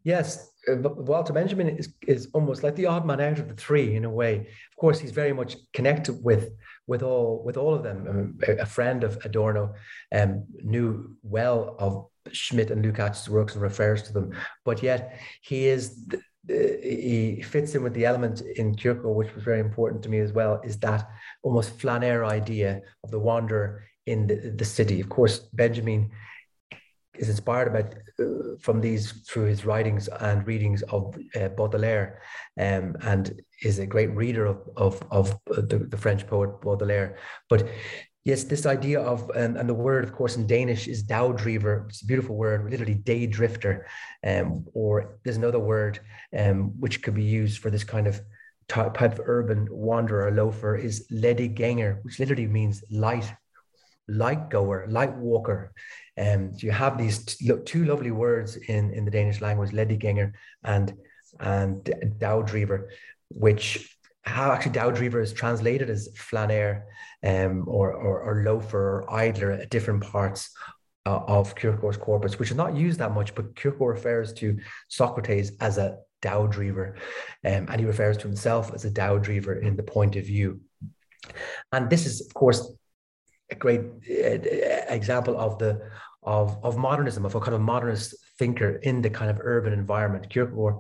[0.04, 4.06] Yes, Walter Benjamin is, is almost like the odd man out of the three in
[4.06, 4.40] a way.
[4.40, 6.52] Of course, he's very much connected with
[6.88, 8.08] with all with all of them.
[8.08, 9.74] Um, a friend of Adorno
[10.14, 15.68] um, knew well of Schmitt and Lukács's works and refers to them, but yet he
[15.68, 16.08] is
[16.48, 20.32] he fits in with the element in Kierkegaard, which was very important to me as
[20.32, 21.10] well, is that
[21.42, 25.02] almost flaneur idea of the wanderer in the, the city.
[25.02, 26.12] Of course, Benjamin
[27.18, 32.22] is inspired about uh, from these through his writings and readings of uh, Baudelaire,
[32.60, 37.18] um, and is a great reader of of, of the, the French poet Baudelaire.
[37.50, 37.68] But
[38.24, 41.88] yes, this idea of and, and the word, of course, in Danish is Dagdriver.
[41.90, 43.88] It's a beautiful word, literally day drifter,
[44.26, 46.00] um, or there's another word
[46.38, 48.22] um, which could be used for this kind of
[48.68, 53.32] type of urban wanderer, loafer, is ganger, which literally means light
[54.08, 55.74] light goer, light walker.
[56.18, 60.34] Um, so you have these t- two lovely words in, in the Danish language, lediganger
[60.64, 60.94] and
[61.40, 61.84] and
[62.18, 62.88] Dagdriver,
[63.30, 66.86] which how actually Dagdriver is translated as flaneur
[67.24, 70.50] um, or, or, or loafer or idler at different parts
[71.06, 75.52] uh, of Kierkegaard's corpus, which is not used that much, but Kierkegaard refers to Socrates
[75.60, 76.96] as a Dagdriver,
[77.44, 80.62] um, and he refers to himself as a Dagdriver in the point of view.
[81.72, 82.72] And this is, of course,
[83.50, 85.90] a great uh, example of the
[86.24, 90.30] of, of modernism, of a kind of modernist thinker in the kind of urban environment.
[90.30, 90.78] Kierkegaard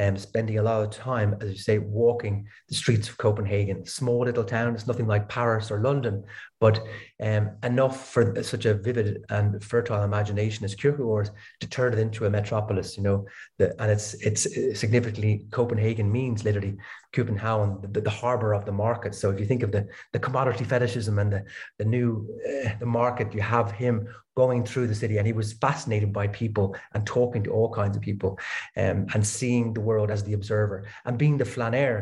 [0.00, 4.24] um, spending a lot of time, as you say, walking the streets of Copenhagen, small
[4.24, 4.74] little town.
[4.74, 6.24] It's nothing like Paris or London,
[6.58, 6.82] but
[7.22, 11.30] um, enough for such a vivid and fertile imagination as Kierkegaard
[11.60, 12.96] to turn it into a metropolis.
[12.96, 13.26] You know,
[13.58, 14.42] the, and it's it's
[14.78, 16.76] significantly Copenhagen means literally
[17.12, 19.14] Copenhagen, the, the harbor of the market.
[19.14, 21.44] So if you think of the the commodity fetishism and the
[21.78, 25.54] the new uh, the market, you have him going through the city, and he was
[25.54, 28.38] fascinated by people and talking to all kinds of people,
[28.76, 31.94] um, and seeing the world as the observer and being the flaneur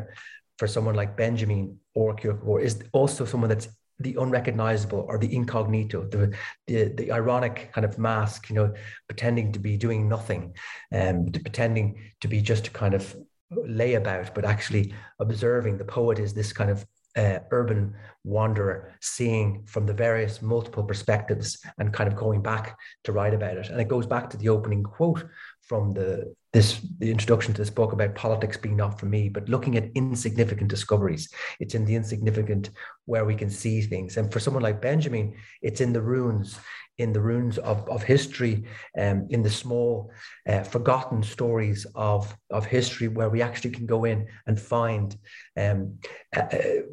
[0.58, 1.64] for someone like Benjamin
[1.94, 3.68] or Kierkegaard is also someone that's
[4.00, 6.22] the unrecognizable or the incognito, the,
[6.68, 8.68] the, the ironic kind of mask, you know,
[9.08, 10.54] pretending to be doing nothing,
[10.92, 11.86] and um, pretending
[12.22, 13.16] to be just a kind of
[13.52, 15.78] layabout, but actually observing.
[15.78, 16.86] The poet is this kind of
[17.16, 23.12] uh, urban wanderer, seeing from the various multiple perspectives and kind of going back to
[23.12, 23.68] write about it.
[23.70, 25.24] And it goes back to the opening quote
[25.62, 29.48] from the this the introduction to this book about politics being not for me, but
[29.48, 31.30] looking at insignificant discoveries.
[31.60, 32.70] It's in the insignificant
[33.04, 34.16] where we can see things.
[34.16, 36.58] And for someone like Benjamin, it's in the ruins,
[36.96, 38.64] in the ruins of, of history,
[38.98, 40.10] um, in the small,
[40.48, 45.16] uh, forgotten stories of, of history where we actually can go in and find
[45.56, 45.98] um,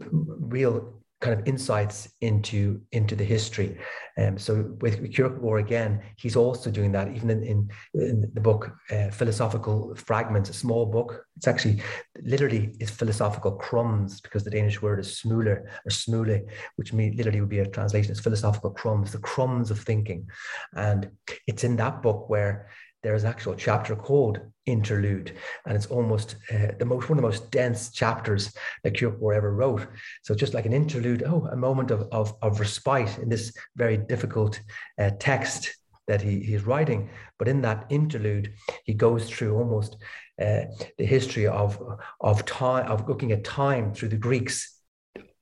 [0.05, 3.78] real kind of insights into into the history.
[4.18, 7.16] Um, so with Kierkegaard again, he's also doing that.
[7.16, 11.26] Even in in, in the book uh, Philosophical Fragments, a small book.
[11.38, 11.82] It's actually
[12.22, 16.47] literally is philosophical crumbs because the Danish word is smuler or smule,
[16.78, 20.30] which mean, literally would be a translation as philosophical crumbs, the crumbs of thinking.
[20.76, 21.11] And
[21.47, 22.70] it's in that book where
[23.05, 25.37] there is an actual chapter called interlude
[25.67, 28.51] and it's almost uh, the most one of the most dense chapters
[28.83, 29.85] that Kierkegaard ever wrote.
[30.23, 33.95] So just like an interlude oh a moment of, of, of respite in this very
[33.95, 34.59] difficult
[34.97, 35.75] uh, text
[36.07, 37.11] that he, he's writing.
[37.37, 38.53] But in that interlude
[38.85, 39.97] he goes through almost
[40.41, 40.61] uh,
[40.97, 41.79] the history of
[42.21, 44.74] of time of looking at time through the Greeks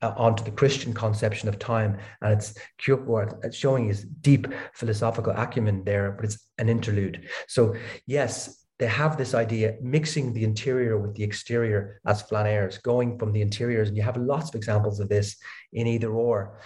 [0.04, 1.98] uh, onto the Christian conception of time.
[2.22, 7.28] And it's Kierkegaard showing his deep philosophical acumen there, but it's an interlude.
[7.48, 7.76] So,
[8.06, 13.32] yes, they have this idea mixing the interior with the exterior as flaneurs, going from
[13.32, 13.88] the interiors.
[13.88, 15.38] And you have lots of examples of this
[15.72, 16.60] in either or.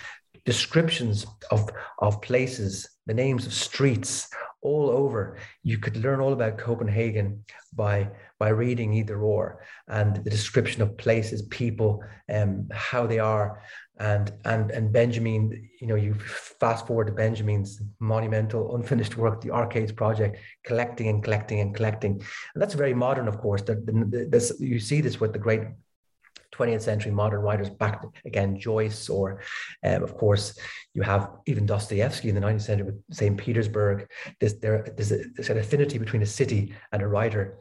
[0.46, 1.70] Descriptions of,
[2.00, 4.30] of places, the names of streets,
[4.62, 5.38] all over.
[5.64, 8.10] You could learn all about Copenhagen by
[8.40, 13.62] by reading either or and the description of places, people, um, how they are,
[14.00, 15.70] and and and Benjamin.
[15.82, 21.24] You know, you fast forward to Benjamin's monumental unfinished work, the Arcades Project, collecting and
[21.24, 22.22] collecting and collecting,
[22.54, 23.62] and that's very modern, of course.
[23.64, 23.86] That
[24.32, 25.62] this you see this with the great
[26.56, 29.42] 20th century modern writers back again joyce or
[29.84, 30.58] um, of course
[30.94, 34.08] you have even dostoevsky in the 19th century with st petersburg
[34.40, 37.58] there, there's, a, there's an affinity between a city and a writer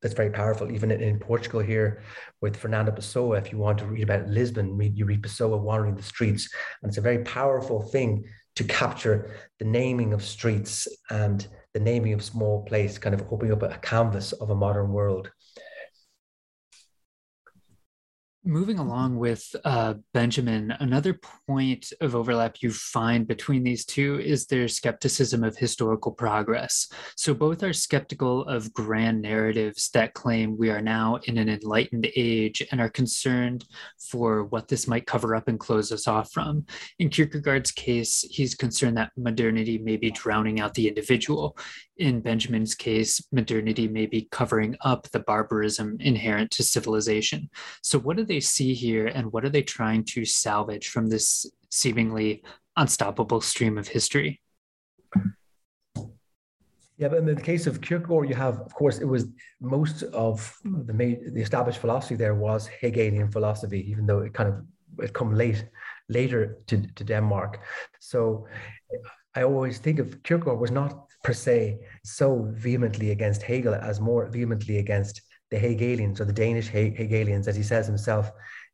[0.00, 0.70] that's very powerful.
[0.70, 2.02] Even in, in portugal here
[2.40, 5.94] with fernando pessoa if you want to read about lisbon read, you read pessoa wandering
[5.94, 6.48] the streets.
[6.82, 8.24] And it's a very powerful thing
[8.56, 13.52] to capture the naming of streets and the naming of small place kind of opening
[13.52, 15.30] up a canvas of a modern world
[18.44, 24.46] moving along with uh, Benjamin, another point of overlap you find between these two is
[24.46, 26.88] their skepticism of historical progress.
[27.16, 32.08] So both are skeptical of grand narratives that claim we are now in an enlightened
[32.16, 33.66] age and are concerned
[33.98, 36.64] for what this might cover up and close us off from.
[36.98, 41.58] In Kierkegaard's case, he's concerned that modernity may be drowning out the individual.
[42.00, 47.50] In Benjamin's case, modernity may be covering up the barbarism inherent to civilization.
[47.82, 51.44] So, what do they see here, and what are they trying to salvage from this
[51.70, 52.42] seemingly
[52.74, 54.40] unstoppable stream of history?
[56.96, 59.26] Yeah, but in the case of Kierkegaard, you have, of course, it was
[59.60, 60.94] most of the
[61.34, 65.66] the established philosophy there was Hegelian philosophy, even though it kind of it come late
[66.08, 67.60] later to, to Denmark.
[67.98, 68.46] So
[69.34, 74.26] I always think of Kierkegaard was not per se so vehemently against Hegel as more
[74.26, 78.30] vehemently against the Hegelians or the Danish Hegelians, as he says himself.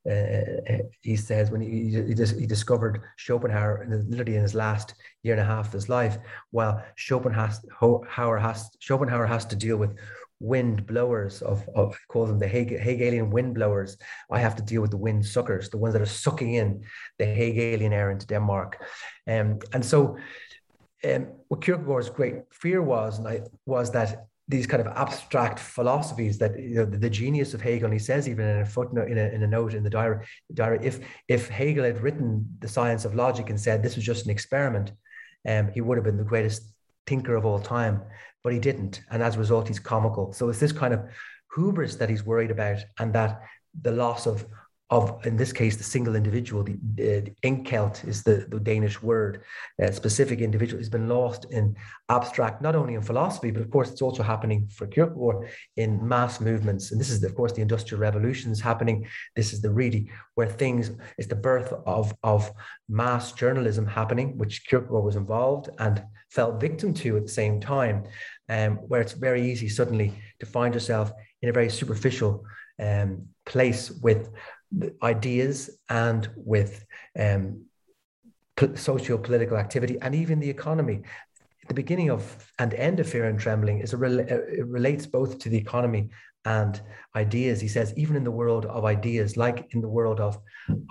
[0.08, 4.94] Uh, he says when he, he, he, discovered Schopenhauer in, literally in his last
[5.24, 6.16] year and a half of his life,
[6.52, 9.96] while Schopenhauer has, Schopenhauer has to deal with
[10.38, 13.96] wind blowers of, of call them the Hegelian wind blowers.
[14.30, 16.84] I have to deal with the wind suckers, the ones that are sucking in
[17.18, 18.82] the Hegelian air into Denmark.
[19.26, 20.18] Um, and so
[21.14, 26.38] um, what Kierkegaard's great fear was, and I, was that these kind of abstract philosophies
[26.38, 29.10] that you know the, the, genius of Hegel, and he says even in a footnote
[29.10, 32.68] in a, in a note in the diary, diary, if if Hegel had written the
[32.68, 34.92] science of logic and said this was just an experiment,
[35.48, 36.72] um, he would have been the greatest
[37.06, 38.02] thinker of all time,
[38.42, 40.32] but he didn't, and as a result, he's comical.
[40.32, 41.00] So it's this kind of
[41.54, 43.42] hubris that he's worried about, and that
[43.82, 44.46] the loss of
[44.88, 49.42] of, in this case, the single individual, the, the enkelt is the, the Danish word,
[49.80, 51.76] a specific individual has been lost in
[52.08, 56.40] abstract, not only in philosophy, but of course it's also happening for Kierkegaard in mass
[56.40, 56.92] movements.
[56.92, 59.08] And this is, of course, the Industrial Revolution is happening.
[59.34, 62.52] This is the really where things, is the birth of, of
[62.88, 68.04] mass journalism happening, which Kierkegaard was involved and fell victim to at the same time,
[68.48, 71.10] um, where it's very easy suddenly to find yourself
[71.42, 72.44] in a very superficial
[72.78, 74.30] um, place with
[75.02, 76.84] ideas and with
[77.18, 77.64] um,
[78.74, 81.02] socio political activity and even the economy.
[81.68, 85.38] The beginning of and end of Fear and Trembling is a uh, it relates both
[85.40, 86.10] to the economy
[86.46, 86.80] and
[87.16, 87.60] ideas.
[87.60, 90.38] He says, even in the world of ideas, like in the world of,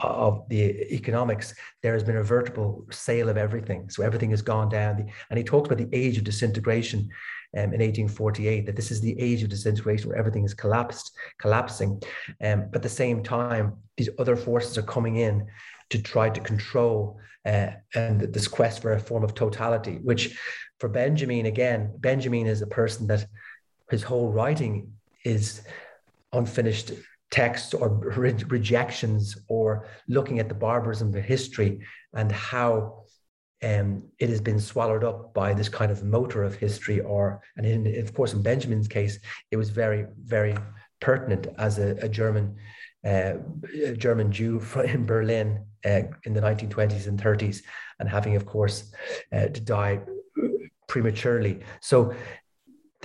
[0.04, 3.90] of the economics, there has been a vertical sale of everything.
[3.90, 5.10] So everything has gone down.
[5.30, 7.10] And he talks about the age of disintegration
[7.58, 12.02] um, in 1848, that this is the age of disintegration where everything is collapsed, collapsing.
[12.44, 15.48] Um, but at the same time, these other forces are coming in
[15.92, 20.38] to try to control uh, and this quest for a form of totality, which
[20.80, 23.26] for Benjamin, again, Benjamin is a person that
[23.90, 24.92] his whole writing
[25.26, 25.62] is
[26.32, 26.92] unfinished
[27.32, 31.82] texts or re- rejections or looking at the barbarism of history
[32.14, 33.04] and how
[33.64, 37.66] um, it has been swallowed up by this kind of motor of history or and
[37.66, 39.18] in, of course in benjamin's case
[39.50, 40.56] it was very very
[41.00, 42.56] pertinent as a, a german
[43.06, 43.34] uh,
[43.84, 47.64] a german jew in berlin uh, in the 1920s and 30s
[48.00, 48.94] and having of course
[49.34, 50.00] uh, to die
[50.88, 51.60] prematurely.
[51.82, 52.14] So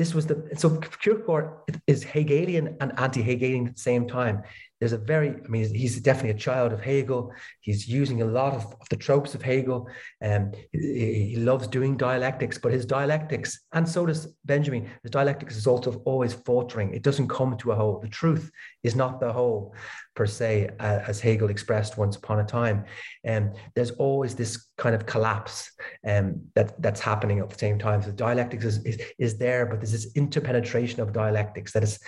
[0.01, 0.69] this was the so
[1.03, 1.51] Kierkegaard
[1.87, 4.43] is Hegelian and anti-Hegelian at the same time
[4.81, 7.33] there's a very, I mean, he's definitely a child of Hegel.
[7.61, 9.89] He's using a lot of, of the tropes of Hegel.
[10.25, 15.57] Um, he, he, loves doing dialectics, but his dialectics, and so does Benjamin, his dialectics
[15.57, 16.95] is also always faltering.
[16.95, 18.01] It doesn't come to a whole.
[18.01, 18.51] The truth
[18.83, 19.75] is not the whole,
[20.15, 22.85] per se, uh, as Hegel expressed once upon a time.
[23.23, 25.71] And um, there's always this kind of collapse
[26.07, 28.03] um, that, that's happening at the same time.
[28.03, 32.01] So dialectics is, is, is there, but there's this interpenetration of dialectics that is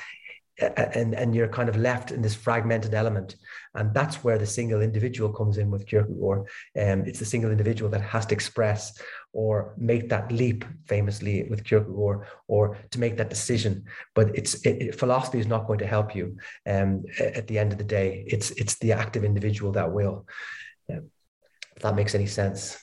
[0.61, 3.37] and and you're kind of left in this fragmented element.
[3.75, 6.41] And that's where the single individual comes in with Kierkegaard
[6.79, 9.01] um, it's the single individual that has to express
[9.33, 13.85] or make that leap famously with Kierkegaard or to make that decision.
[14.15, 16.37] But it's it, it, philosophy is not going to help you
[16.67, 18.25] um, at the end of the day.
[18.27, 20.27] It's it's the active individual that will.
[20.91, 21.11] Um,
[21.77, 22.79] if that makes any sense.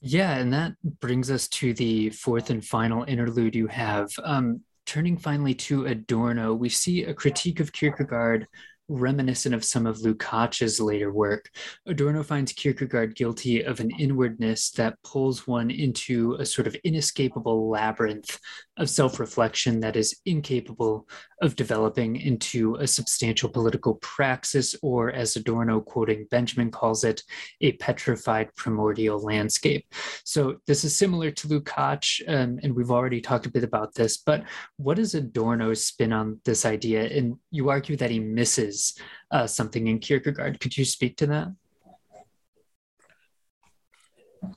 [0.00, 4.10] Yeah, and that brings us to the fourth and final interlude you have.
[4.24, 8.46] Um, turning finally to Adorno, we see a critique of Kierkegaard
[8.88, 11.48] reminiscent of some of Lukács's later work.
[11.86, 17.68] Adorno finds Kierkegaard guilty of an inwardness that pulls one into a sort of inescapable
[17.68, 18.38] labyrinth
[18.78, 21.06] of self reflection that is incapable
[21.42, 27.22] of developing into a substantial political praxis, or as Adorno, quoting Benjamin, calls it,
[27.60, 29.86] a petrified primordial landscape.
[30.24, 34.18] So this is similar to Lukács, um, and we've already talked a bit about this,
[34.18, 34.44] but
[34.76, 37.04] what is Adorno's spin on this idea?
[37.04, 38.98] And you argue that he misses misses
[39.30, 40.60] uh, something in Kierkegaard.
[40.60, 41.48] Could you speak to that?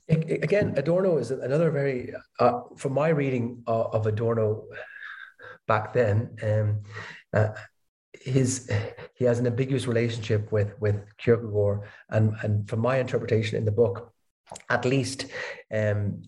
[0.09, 4.63] Again, Adorno is another very, uh, from my reading of, of Adorno
[5.67, 6.81] back then, um,
[7.33, 7.53] uh,
[8.21, 8.71] his
[9.13, 13.71] he has an ambiguous relationship with with Kierkegaard, and and from my interpretation in the
[13.71, 14.11] book,
[14.69, 15.27] at least,
[15.71, 16.23] um,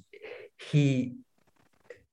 [0.57, 1.15] he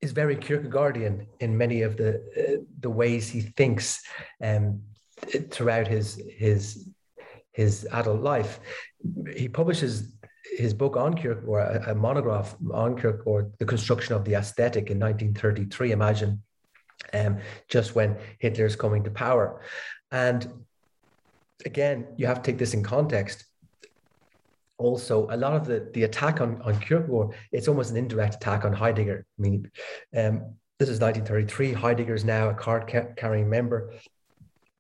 [0.01, 4.03] is very Kierkegaardian in many of the uh, the ways he thinks
[4.41, 4.81] um,
[5.51, 6.89] throughout his his
[7.53, 8.61] his adult life.
[9.35, 10.13] He publishes
[10.57, 14.99] his book on Kierkegaard, a, a monograph on Kierkegaard, The Construction of the Aesthetic in
[14.99, 16.43] 1933, imagine,
[17.13, 19.63] um, just when Hitler's coming to power.
[20.11, 20.65] And
[21.65, 23.45] again, you have to take this in context.
[24.79, 28.65] Also, a lot of the, the attack on, on Kierkegaard, it's almost an indirect attack
[28.65, 29.25] on Heidegger.
[29.39, 29.71] I mean,
[30.17, 31.73] um, this is 1933.
[31.73, 33.93] Heidegger is now a card carrying member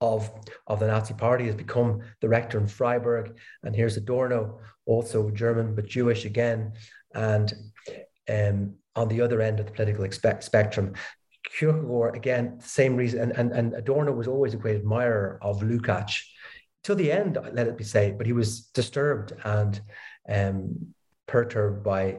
[0.00, 0.30] of,
[0.66, 3.36] of the Nazi party, has become the rector in Freiburg.
[3.62, 6.72] And here's Adorno, also German, but Jewish again.
[7.14, 7.52] And
[8.28, 10.06] um, on the other end of the political
[10.40, 10.94] spectrum,
[11.44, 13.20] Kierkegaard, again, same reason.
[13.20, 16.22] And, and, and Adorno was always a great admirer of Lukács.
[16.82, 19.80] Till the end, let it be said, but he was disturbed and
[20.28, 20.94] um,
[21.26, 22.18] perturbed by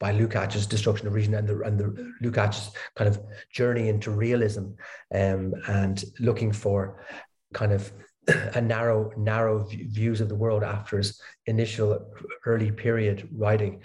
[0.00, 3.20] by Lukács's destruction of reason and the and the Lukács's kind of
[3.52, 4.66] journey into realism
[5.14, 7.04] um, and looking for
[7.52, 7.92] kind of
[8.54, 12.12] a narrow narrow views of the world after his initial
[12.46, 13.82] early period writing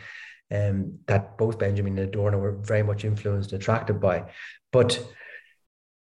[0.54, 4.32] um, that both Benjamin and Adorno were very much influenced and attracted by.
[4.72, 5.04] But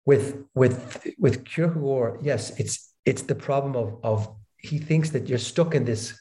[0.06, 5.38] with with with Kierkegaard yes it's it's the problem of of he thinks that you're
[5.38, 6.18] stuck in this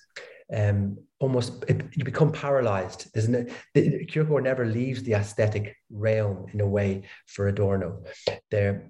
[0.56, 3.08] um, almost it, you become paralyzed.
[3.16, 4.08] Isn't it?
[4.10, 8.04] Kierkegaard never leaves the aesthetic realm in a way for Adorno.
[8.50, 8.90] There,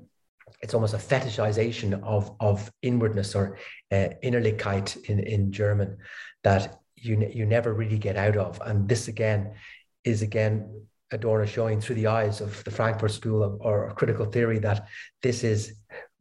[0.62, 3.58] it's almost a fetishization of of inwardness or
[3.92, 5.98] uh, Innerlichkeit in in German
[6.44, 8.62] that you you never really get out of.
[8.66, 9.54] And this again
[10.04, 14.60] is again Adorno showing through the eyes of the Frankfurt School of, or critical theory
[14.60, 14.88] that
[15.22, 15.74] this is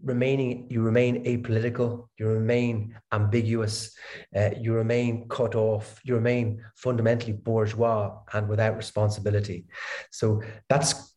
[0.03, 3.97] remaining you remain apolitical you remain ambiguous
[4.37, 9.67] uh, you remain cut off you remain fundamentally bourgeois and without responsibility
[10.11, 11.15] so that's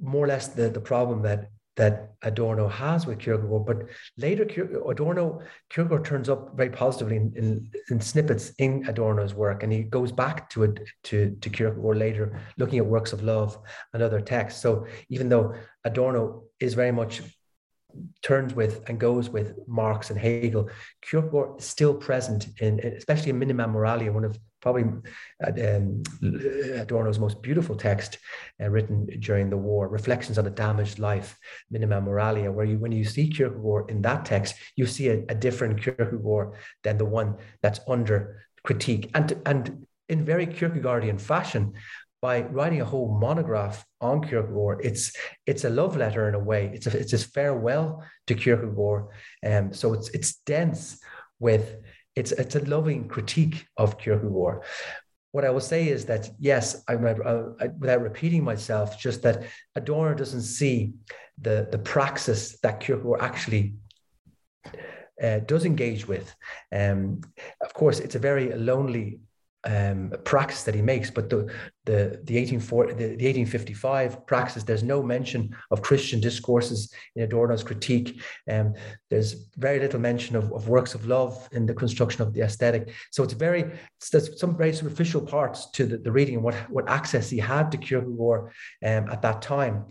[0.00, 4.44] more or less the, the problem that that Adorno has with Kierkegaard, but later
[4.88, 5.40] Adorno
[5.70, 10.12] Kierkegaard turns up very positively in, in, in, snippets in Adorno's work, and he goes
[10.12, 13.58] back to it to, to Kierkegaard later, looking at works of love
[13.92, 14.62] and other texts.
[14.62, 17.22] So even though Adorno is very much
[18.22, 20.70] turns with and goes with Marx and Hegel,
[21.02, 24.84] Kierkegaard is still present in, especially in Minima Moralia, one of probably
[25.46, 26.02] uh, um,
[26.80, 28.16] Adorno's most beautiful text
[28.62, 31.36] uh, written during the war, Reflections on a Damaged Life,
[31.70, 35.34] Minima Moralia, where you, when you see Kierkegaard in that text, you see a, a
[35.34, 39.10] different Kierkegaard than the one that's under critique.
[39.14, 41.74] And, and in very Kierkegaardian fashion,
[42.24, 45.12] by writing a whole monograph on Kierkegaard, it's
[45.44, 46.70] it's a love letter in a way.
[46.72, 49.08] It's a, it's a farewell to Kierkegaard,
[49.42, 51.02] and um, so it's it's dense
[51.38, 51.64] with
[52.16, 54.62] it's it's a loving critique of Kierkegaard.
[55.32, 59.42] What I will say is that yes, I, I, without repeating myself, just that
[59.76, 60.94] Adorno doesn't see
[61.46, 63.74] the the praxis that Kierkegaard actually
[65.22, 66.34] uh, does engage with.
[66.72, 67.20] Um,
[67.60, 69.20] of course, it's a very lonely
[69.66, 71.50] um, praxis that he makes, but the
[71.86, 77.62] the the 1840 the, the 1855 praxis, there's no mention of Christian discourses in Adorno's
[77.62, 78.22] critique.
[78.50, 78.74] Um,
[79.10, 82.92] there's very little mention of, of works of love in the construction of the aesthetic.
[83.10, 83.64] So it's very
[84.12, 87.72] there's some very superficial parts to the, the reading and what what access he had
[87.72, 88.52] to Kierkegaard
[88.84, 89.84] um, at that time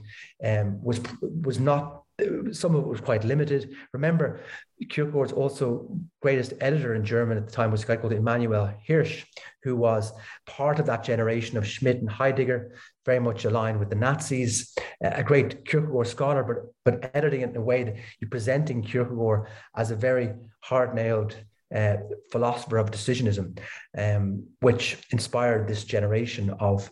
[0.43, 2.02] um, was was not
[2.51, 3.75] some of it was quite limited.
[3.93, 4.41] Remember,
[4.89, 9.25] Kierkegaard's also greatest editor in German at the time was a guy called Emanuel Hirsch,
[9.63, 10.11] who was
[10.45, 15.23] part of that generation of Schmitt and Heidegger, very much aligned with the Nazis, a
[15.23, 19.91] great Kierkegaard scholar, but, but editing it in a way that you're presenting Kierkegaard as
[19.91, 21.35] a very hard-nailed
[21.73, 21.97] uh,
[22.31, 23.59] philosopher of decisionism,
[23.97, 26.89] um, which inspired this generation of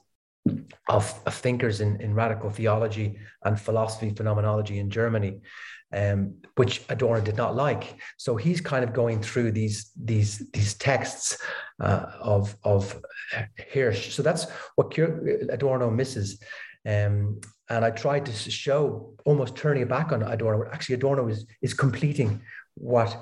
[0.87, 5.41] of, of thinkers in, in radical theology and philosophy phenomenology in Germany,
[5.93, 7.95] um, which Adorno did not like.
[8.17, 11.37] So he's kind of going through these these these texts
[11.79, 12.99] uh, of of
[13.73, 14.13] Hirsch.
[14.13, 16.41] So that's what Adorno misses.
[16.85, 20.69] Um, and I tried to show, almost turning back on Adorno.
[20.71, 22.41] Actually, Adorno is is completing
[22.75, 23.15] what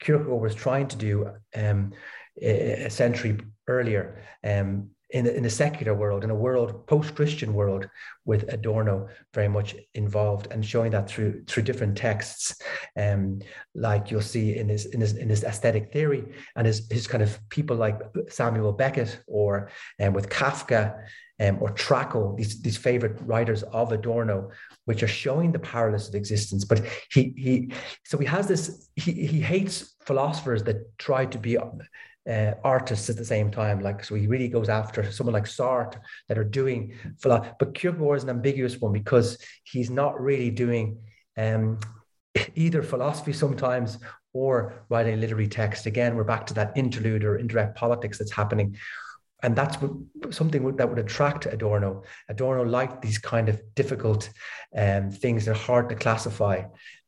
[0.00, 1.92] Kierkegaard was trying to do um,
[2.40, 3.38] a, a century
[3.68, 4.22] earlier.
[4.42, 7.88] Um, in, in a secular world, in a world, post-Christian world,
[8.24, 12.60] with Adorno very much involved and showing that through through different texts.
[12.98, 13.40] Um,
[13.76, 16.24] like you'll see in his in his in his aesthetic theory
[16.56, 19.70] and his his kind of people like Samuel Beckett or
[20.02, 20.96] um, with Kafka
[21.40, 24.50] um, or Trakl, these, these favorite writers of Adorno,
[24.84, 26.64] which are showing the powerless of existence.
[26.64, 26.82] But
[27.12, 27.72] he he
[28.04, 31.56] so he has this he he hates philosophers that try to be
[32.28, 33.80] uh, artists at the same time.
[33.80, 37.54] Like so, he really goes after someone like Sartre that are doing philosophy.
[37.58, 40.98] But Kierkegaard is an ambiguous one because he's not really doing
[41.36, 41.78] um,
[42.54, 43.98] either philosophy sometimes
[44.32, 45.86] or writing literary text.
[45.86, 48.76] Again, we're back to that interlude or indirect politics that's happening
[49.44, 49.76] and that's
[50.30, 52.02] something that would attract Adorno.
[52.30, 54.30] Adorno liked these kind of difficult
[54.74, 56.62] um, things that are hard to classify.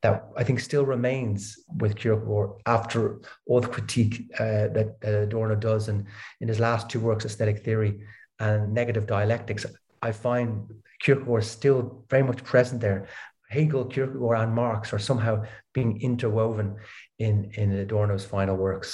[0.06, 3.18] That I think still remains with Kierkegaard after
[3.48, 6.06] all the critique uh, that, that, Adorno does, and
[6.40, 8.02] in his last two works, Aesthetic Theory
[8.38, 9.66] and Negative Dialectics.
[10.02, 13.08] I find Kierkegaard still very much present there.
[13.48, 16.76] Hegel, Kierkegaard, and Marx are somehow being interwoven
[17.18, 18.90] in in Adorno's final works.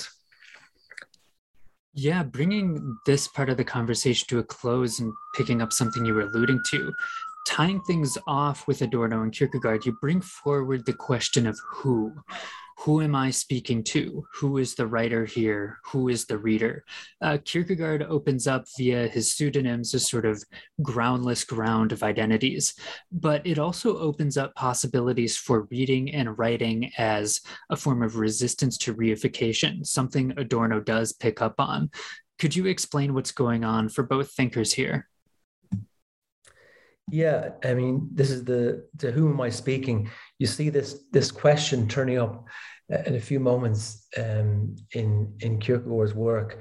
[1.94, 6.14] Yeah, bringing this part of the conversation to a close and picking up something you
[6.14, 6.92] were alluding to,
[7.46, 12.14] tying things off with Adorno and Kierkegaard, you bring forward the question of who
[12.78, 14.26] who am I speaking to?
[14.34, 15.78] Who is the writer here?
[15.92, 16.84] Who is the reader?
[17.20, 20.42] Uh, Kierkegaard opens up via his pseudonyms a sort of
[20.82, 22.74] groundless ground of identities,
[23.12, 27.40] but it also opens up possibilities for reading and writing as
[27.70, 31.88] a form of resistance to reification, something Adorno does pick up on.
[32.40, 35.08] Could you explain what's going on for both thinkers here?
[37.10, 40.10] Yeah, I mean, this is the to whom am I speaking?
[40.38, 42.44] You see this this question turning up
[43.06, 46.58] in a few moments um, in in Kierkegaard's work.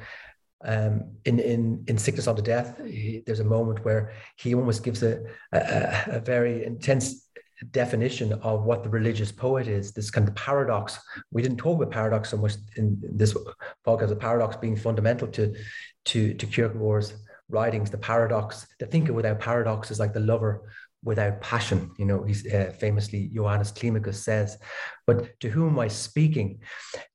[0.64, 5.02] Um, in in in sickness unto death, he, there's a moment where he almost gives
[5.04, 7.28] a, a, a very intense
[7.72, 9.92] definition of what the religious poet is.
[9.92, 11.00] This kind of paradox.
[11.32, 13.36] We didn't talk about paradox so much in this
[13.86, 14.10] podcast.
[14.10, 15.54] The paradox being fundamental to
[16.06, 17.14] to to Kierkegaard's
[17.52, 17.90] writings.
[17.90, 18.68] The paradox.
[18.80, 20.72] The thinker without paradox is like the lover
[21.04, 21.92] without passion.
[21.98, 24.58] You know, he's uh, famously Johannes Climacus says,
[25.08, 26.60] but to whom am I speaking?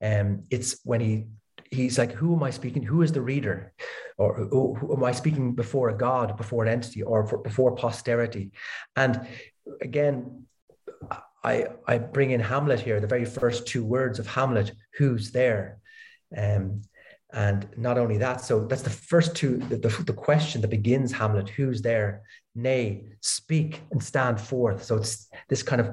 [0.01, 1.27] Um, it's when he
[1.71, 2.83] he's like, who am I speaking?
[2.83, 3.73] Who is the reader?
[4.17, 7.75] Or who, who am I speaking before a God, before an entity, or for, before
[7.75, 8.51] posterity?
[8.95, 9.27] And
[9.81, 10.45] again,
[11.43, 15.79] I I bring in Hamlet here, the very first two words of Hamlet, who's there?
[16.35, 16.81] Um,
[17.33, 21.11] and not only that, so that's the first two, the, the, the, question that begins
[21.11, 22.21] Hamlet, who's there?
[22.55, 24.83] Nay, speak and stand forth.
[24.83, 25.89] So it's this kind of,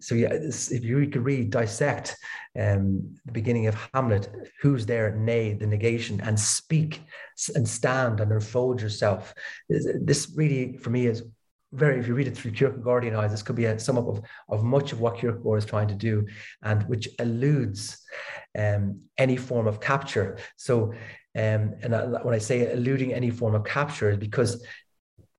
[0.00, 2.16] so yeah, if you could read, dissect
[2.58, 4.30] um, the beginning of Hamlet,
[4.62, 5.14] who's there?
[5.14, 7.02] Nay, the negation, and speak
[7.54, 9.34] and stand and unfold yourself.
[9.68, 11.22] This really, for me, is
[11.72, 14.22] very, if you read it through Kierkegaardian eyes, this could be a sum up of,
[14.48, 16.26] of much of what Kierkegaard is trying to do,
[16.62, 18.02] and which eludes
[18.58, 18.82] um,
[19.16, 20.38] any form of capture.
[20.56, 20.92] So,
[21.34, 24.64] um, and I, when I say eluding any form of capture, because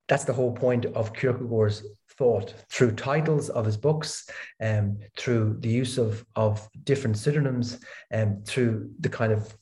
[0.08, 1.84] that's the whole point of Kierkegaard's
[2.18, 4.30] thought through titles of his books,
[4.62, 7.80] um, through the use of, of different pseudonyms,
[8.12, 9.56] and um, through the kind of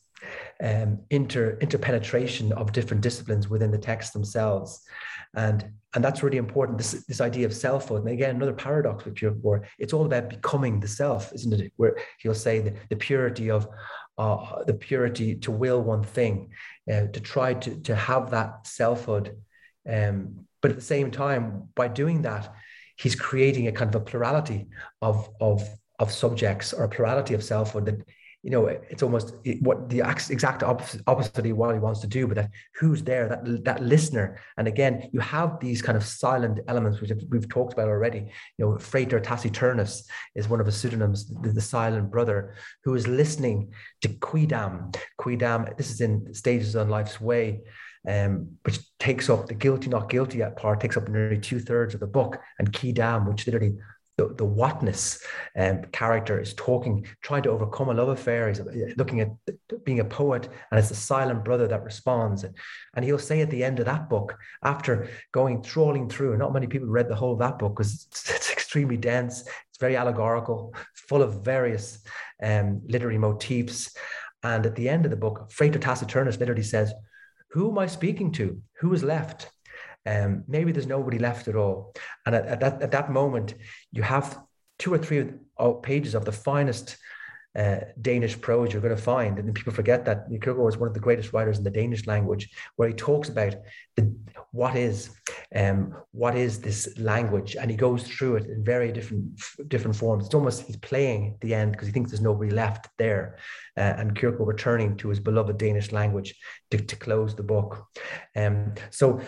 [0.64, 4.82] um, inter interpenetration of different disciplines within the text themselves.
[5.36, 6.78] And, and that's really important.
[6.78, 8.04] This, this idea of selfhood.
[8.04, 11.74] And again, another paradox with Kierkegaard, it's all about becoming the self, isn't it?
[11.78, 13.68] Where he'll say the, the purity of
[14.20, 16.52] uh, the purity to will one thing,
[16.88, 19.38] uh, to try to, to have that selfhood.
[19.90, 22.54] Um, but at the same time, by doing that,
[23.00, 24.68] he's creating a kind of a plurality
[25.02, 25.68] of, of,
[25.98, 28.08] of subjects or a plurality of selfhood that
[28.48, 30.00] you know, it's almost what the
[30.30, 33.84] exact opposite, opposite of what he wants to do, but that who's there, that that
[33.84, 34.40] listener.
[34.58, 38.20] And again, you have these kind of silent elements, which we've talked about already.
[38.58, 40.04] You know, Frater Taciturnus
[40.34, 42.56] is one of his pseudonyms, the, the silent brother,
[42.86, 44.96] who is listening to Quidam.
[45.20, 47.64] Quidam, this is in Stages on Life's Way.
[48.08, 52.00] Um, which takes up the guilty, not guilty part, takes up nearly two thirds of
[52.00, 53.76] the book, and Quidam, which literally
[54.18, 55.24] the, the whatness
[55.56, 58.50] um, character is talking, trying to overcome a love affair.
[58.50, 58.62] He's
[58.98, 59.30] looking at
[59.86, 62.44] being a poet, and it's the silent brother that responds.
[62.96, 66.52] And he'll say at the end of that book, after going trawling through, and not
[66.52, 69.96] many people read the whole of that book because it's, it's, extremely dense, it's very
[69.96, 72.00] allegorical, full of various
[72.44, 73.96] um, literary motifs.
[74.44, 76.92] And at the end of the book, Frater Taciturnus literally says,
[77.52, 78.60] Who am I speaking to?
[78.80, 79.52] Who is left?
[80.08, 81.94] Um, maybe there's nobody left at all.
[82.26, 83.54] And at, at, that, at that moment,
[83.92, 84.40] you have
[84.80, 85.32] two or three
[85.84, 86.98] pages of the finest
[87.58, 90.94] uh, Danish prose you're going to find, and people forget that Kierkegaard is one of
[90.94, 93.56] the greatest writers in the Danish language, where he talks about
[93.96, 94.16] the
[94.52, 95.10] what is
[95.56, 100.26] um, what is this language, and he goes through it in very different different forms.
[100.26, 103.38] It's almost he's playing the end because he thinks there's nobody left there,
[103.76, 106.36] uh, and Kierkegaard returning to his beloved Danish language
[106.70, 107.88] to, to close the book.
[108.36, 109.20] Um, so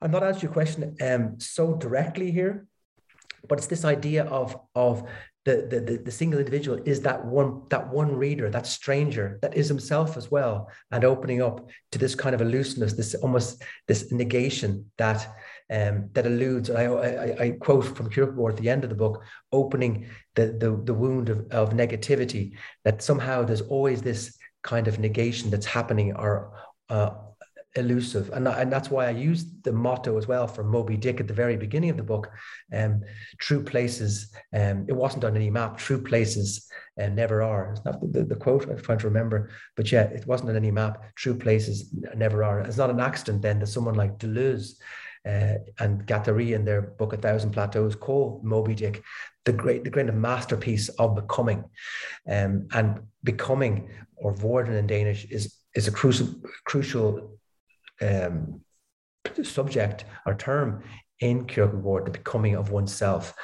[0.00, 2.66] I'm not answering your question um, so directly here,
[3.48, 5.08] but it's this idea of of
[5.46, 9.68] the, the, the single individual is that one that one reader, that stranger, that is
[9.68, 14.90] himself as well, and opening up to this kind of looseness, this almost this negation
[14.98, 15.26] that
[15.70, 16.68] um, that alludes.
[16.68, 20.80] I, I, I quote from Kierkegaard at the end of the book, opening the the,
[20.84, 22.56] the wound of, of negativity.
[22.84, 26.52] That somehow there's always this kind of negation that's happening or
[26.90, 27.10] uh,
[27.76, 28.30] elusive.
[28.30, 31.34] And, and that's why I used the motto as well for Moby Dick at the
[31.34, 32.30] very beginning of the book.
[32.72, 33.02] Um,
[33.38, 36.68] true places, um, it wasn't on any map, true places
[37.00, 37.72] uh, never are.
[37.72, 40.70] It's not the, the, quote I'm trying to remember, but yeah, it wasn't on any
[40.70, 42.60] map, true places never are.
[42.60, 44.74] It's not an accident then that someone like Deleuze
[45.26, 49.02] uh, and Guattari in their book A Thousand Plateaus call Moby Dick
[49.44, 51.64] the great the great masterpiece of becoming.
[52.28, 56.28] Um, and becoming or vorden in Danish is is a crucial
[56.64, 57.35] crucial
[58.00, 58.60] um,
[59.42, 60.82] subject or term
[61.20, 63.34] in Kierkegaard, the becoming of oneself.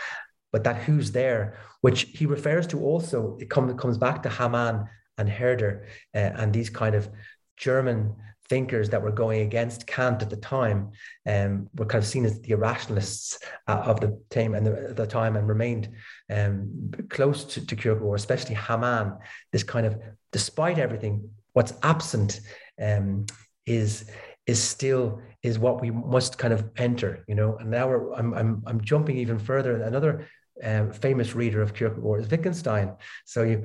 [0.53, 4.89] But that who's there, which he refers to also, it, come, comes back to Hamann
[5.19, 7.09] and Herder uh, and these kind of
[7.57, 8.15] German
[8.49, 10.91] thinkers that were going against Kant at the time
[11.27, 15.07] um, were kind of seen as the irrationalists uh, of the time and the, the
[15.07, 15.89] time and remained
[16.29, 19.17] um, close to, to Kierkegaard, especially Hamann.
[19.53, 19.97] This kind of,
[20.33, 22.41] despite everything, what's absent
[22.81, 23.25] um,
[23.65, 24.11] is
[24.47, 27.57] is still is what we must kind of enter, you know.
[27.59, 29.83] And now I'm I'm I'm jumping even further.
[29.83, 30.27] Another
[30.63, 32.95] um, famous reader of Kierkegaard is Wittgenstein.
[33.25, 33.65] So you,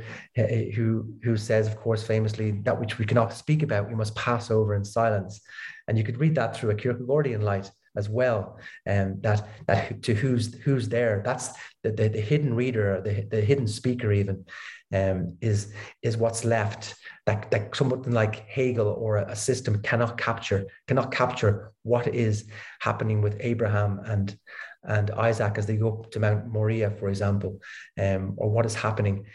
[0.75, 4.49] who who says, of course, famously, that which we cannot speak about, we must pass
[4.51, 5.41] over in silence.
[5.87, 8.59] And you could read that through a Kierkegaardian light as well.
[8.85, 11.21] And um, that that to who's who's there.
[11.25, 11.49] That's
[11.83, 14.45] the the, the hidden reader, the the hidden speaker, even
[14.93, 16.95] um, is is what's left
[17.25, 22.45] that, that something like Hegel or a, system cannot capture, cannot capture what is
[22.79, 24.37] happening with Abraham and
[24.83, 27.59] and Isaac as they go up to Mount Moriah, for example,
[27.99, 29.25] um, or what is happening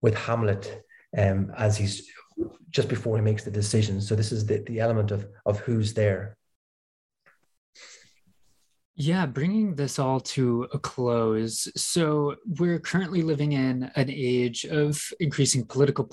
[0.00, 0.84] with Hamlet
[1.18, 2.08] um, as he's
[2.70, 4.00] just before he makes the decision.
[4.00, 6.36] So this is the, the element of of who's there.
[8.94, 11.66] Yeah, bringing this all to a close.
[11.76, 16.04] So, we're currently living in an age of increasing political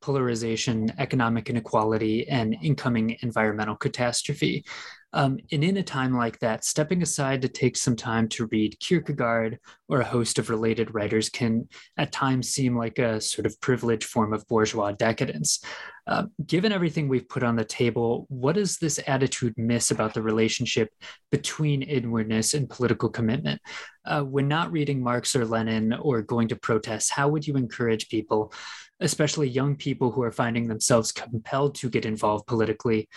[0.00, 4.64] polarization, economic inequality, and incoming environmental catastrophe.
[5.14, 8.78] Um, and in a time like that, stepping aside to take some time to read
[8.80, 9.58] Kierkegaard
[9.88, 11.68] or a host of related writers can
[11.98, 15.62] at times seem like a sort of privileged form of bourgeois decadence.
[16.06, 20.22] Uh, given everything we've put on the table, what does this attitude miss about the
[20.22, 20.88] relationship
[21.30, 23.60] between inwardness and political commitment?
[24.04, 28.08] Uh, when not reading Marx or Lenin or going to protests, how would you encourage
[28.08, 28.52] people,
[28.98, 33.08] especially young people who are finding themselves compelled to get involved politically,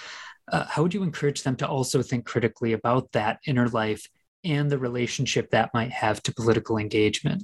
[0.51, 4.07] uh, how would you encourage them to also think critically about that inner life
[4.43, 7.43] and the relationship that might have to political engagement?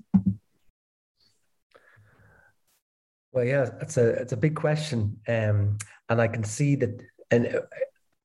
[3.32, 5.78] Well, yeah, it's a it's a big question, um,
[6.10, 7.02] and I can see that,
[7.32, 7.62] and uh,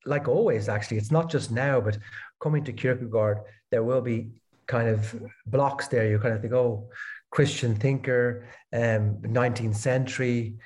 [0.05, 1.97] like always, actually, it's not just now, but
[2.41, 3.39] coming to Kierkegaard,
[3.71, 4.31] there will be
[4.67, 6.09] kind of blocks there.
[6.09, 6.89] You kind of think, oh,
[7.31, 10.57] Christian thinker, um, 19th century,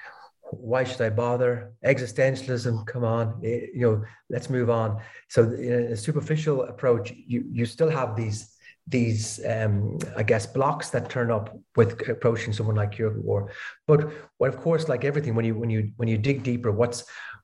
[0.51, 1.73] why should I bother?
[1.85, 5.01] Existentialism, come on, eh, you know, let's move on.
[5.29, 8.55] So in a superficial approach, you you still have these
[8.87, 13.51] these um, I guess blocks that turn up with approaching someone like Kierkegaard.
[13.87, 17.03] But well, of course, like everything, when you when you when you dig deeper, what's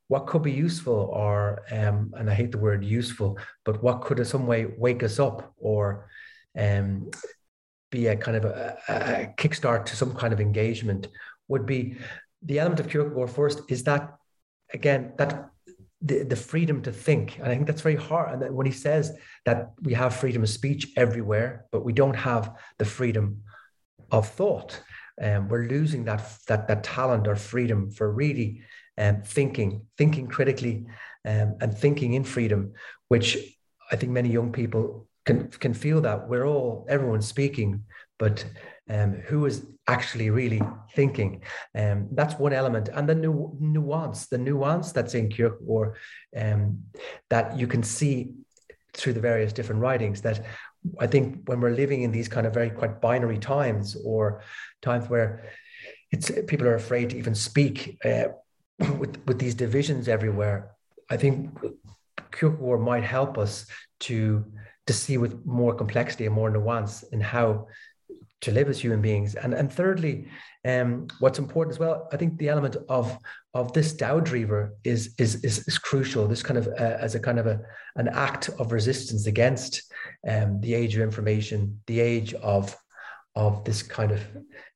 [0.09, 4.19] what could be useful, or um, and I hate the word useful, but what could
[4.19, 6.09] in some way wake us up or
[6.57, 7.09] um,
[7.91, 11.07] be a kind of a, a kickstart to some kind of engagement
[11.47, 11.97] would be
[12.41, 14.15] the element of Kierkegaard first is that
[14.73, 15.49] again that
[16.01, 17.37] the, the freedom to think.
[17.37, 18.41] And i think that's very hard.
[18.41, 22.55] And when he says that we have freedom of speech everywhere but we don't have
[22.77, 23.43] the freedom
[24.11, 24.81] of thought
[25.21, 28.61] um, we're losing that that that talent or freedom for really
[28.97, 30.85] um, thinking thinking critically
[31.25, 32.73] um, and thinking in freedom
[33.07, 33.37] which
[33.91, 37.83] i think many young people can can feel that we're all everyone's speaking
[38.19, 38.45] but
[38.89, 40.61] um, who is actually really
[40.93, 41.41] thinking.
[41.75, 42.89] Um, that's one element.
[42.93, 45.95] And the nu- nuance, the nuance that's in Kierkegaard
[46.35, 46.83] um,
[47.29, 48.33] that you can see
[48.93, 50.45] through the various different writings that
[50.99, 54.41] I think when we're living in these kind of very quite binary times or
[54.81, 55.43] times where
[56.11, 58.29] it's people are afraid to even speak uh,
[58.97, 60.71] with with these divisions everywhere.
[61.09, 61.57] I think
[62.31, 63.65] Kierkegaard might help us
[64.01, 64.45] to
[64.87, 67.67] to see with more complexity and more nuance in how
[68.41, 69.35] to live as human beings.
[69.35, 70.27] And and thirdly,
[70.65, 73.17] um, what's important as well, I think the element of
[73.53, 76.27] of this Dagdriver is is is, is crucial.
[76.27, 77.61] This kind of uh, as a kind of a
[77.95, 79.81] an act of resistance against
[80.27, 82.75] um, the age of information, the age of
[83.37, 84.21] of this kind of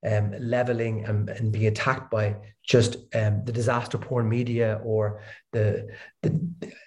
[0.08, 5.90] um, leveling and, and, being attacked by just um, the disaster porn media or the,
[6.22, 6.30] the,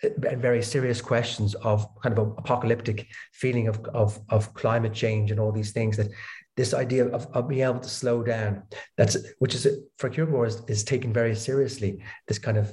[0.01, 5.41] the, very serious questions of kind of apocalyptic feeling of, of, of climate change and
[5.41, 6.07] all these things that
[6.57, 8.63] this idea of, of being able to slow down.
[8.97, 9.67] That's which is
[9.99, 12.73] for Kierkegaard is, is taken very seriously this kind of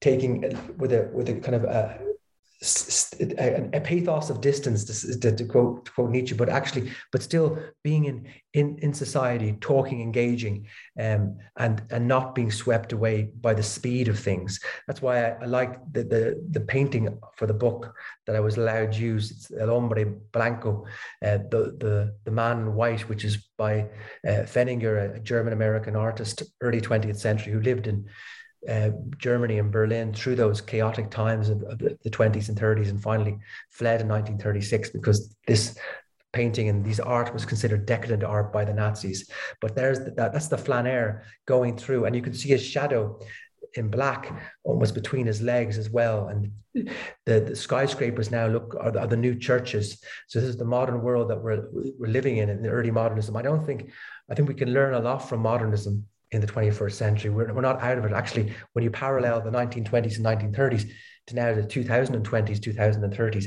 [0.00, 0.40] taking
[0.76, 2.00] with a with a kind of a,
[2.60, 7.22] a, a pathos of distance to, to, to, quote to quote Nietzsche, but actually, but
[7.22, 10.66] still being in in in society, talking, engaging,
[10.98, 14.58] um, and and not being swept away by the speed of things.
[14.88, 17.94] That's why I, I like the, the the painting for the book
[18.26, 19.30] that I was allowed to use.
[19.30, 20.84] It's El Hombre Blanco,
[21.24, 23.82] uh, the the the man in white, which is by
[24.26, 28.06] uh, Feininger, a German American artist, early 20th century, who lived in
[28.68, 33.00] uh, Germany and Berlin through those chaotic times of, of, the 20s and 30s and
[33.00, 33.38] finally
[33.70, 35.78] fled in 1936 because this
[36.32, 39.30] painting and these art was considered decadent art by the Nazis.
[39.60, 43.18] But there's the, that, that's the flaneur going through, and you can see his shadow
[43.74, 44.32] in black
[44.64, 46.28] almost between his legs as well.
[46.28, 50.02] And the, the skyscrapers now look are the, are the, new churches.
[50.26, 53.36] So this is the modern world that we're, we're living in in the early modernism.
[53.36, 53.90] I don't think,
[54.30, 57.30] I think we can learn a lot from modernism in the 21st century.
[57.30, 58.12] We're, we're not out of it.
[58.12, 60.90] Actually, when you parallel the 1920s and 1930s
[61.28, 63.46] to now the 2020s, 2030s,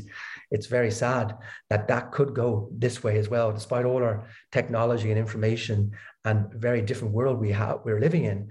[0.51, 1.37] it's very sad
[1.69, 5.91] that that could go this way as well, despite all our technology and information
[6.25, 8.49] and very different world we have we're living in.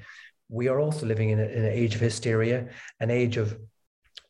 [0.48, 3.58] We are also living in, a, in an age of hysteria, an age of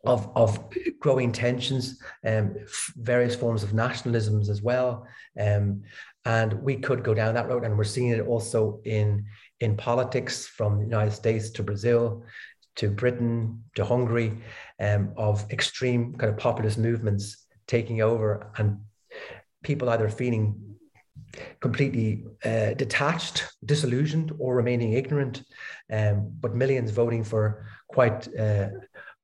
[0.05, 0.59] of, of
[0.99, 2.55] growing tensions, um,
[2.97, 5.07] various forms of nationalisms as well.
[5.39, 5.83] Um,
[6.25, 9.27] and we could go down that road, and we're seeing it also in
[9.61, 12.25] in politics from the United States to Brazil
[12.77, 14.39] to Britain to Hungary
[14.79, 18.79] um, of extreme kind of populist movements taking over and
[19.63, 20.71] people either feeling
[21.61, 25.43] completely uh, detached, disillusioned, or remaining ignorant,
[25.93, 28.69] um, but millions voting for quite uh,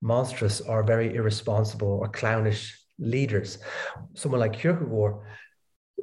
[0.02, 3.58] monstrous or very irresponsible or clownish leaders.
[4.14, 5.16] Someone like Kierkegaard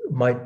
[0.09, 0.39] might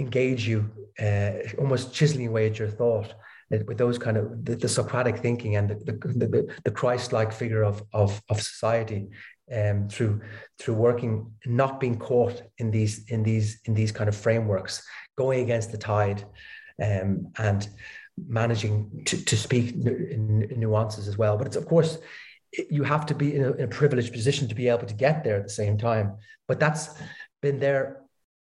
[0.00, 3.14] engage you, uh, almost chiseling away at your thought
[3.50, 7.64] with those kind of the, the Socratic thinking and the, the, the, the Christ-like figure
[7.64, 9.08] of, of, of society
[9.52, 10.20] um, through
[10.58, 14.82] through working, not being caught in these in these in these kind of frameworks,
[15.18, 16.24] going against the tide,
[16.80, 17.68] um, and
[18.28, 21.36] managing to, to speak in, in nuances as well.
[21.36, 21.98] But it's of course
[22.68, 25.24] you have to be in a, in a privileged position to be able to get
[25.24, 26.16] there at the same time.
[26.46, 26.90] But that's
[27.42, 27.99] been there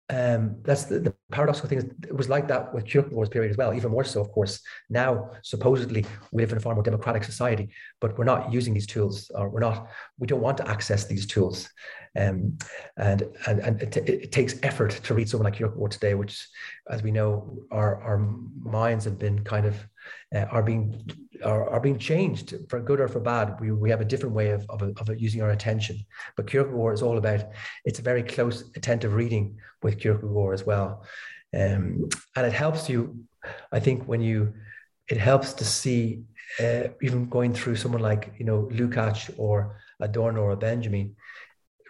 [0.10, 1.78] um, that's the, the, paradoxical thing.
[1.80, 4.62] Is it was like that with Kierkegaard's period as well, even more so, of course.
[4.90, 7.70] Now, supposedly, we live in a far more democratic society,
[8.02, 9.88] but we're not using these tools, or we're not.
[10.20, 11.70] We don't want to access these tools,
[12.20, 12.58] um,
[12.98, 16.48] and and and it, it, takes effort to read someone like Kierkegaard today, which,
[16.90, 18.18] as we know, our our
[18.62, 19.76] minds have been kind of
[20.36, 21.10] uh, are being
[21.44, 23.60] are, are being changed for good or for bad.
[23.60, 25.98] We, we have a different way of, of, of using our attention.
[26.36, 27.46] But Kierkegaard is all about
[27.86, 31.06] it's a very close, attentive reading with Kierkegaard as well.
[31.54, 33.26] Um, and it helps you,
[33.72, 34.54] I think, when you,
[35.08, 36.24] it helps to see,
[36.60, 41.16] uh, even going through someone like, you know, Lukács or Adorno or Benjamin,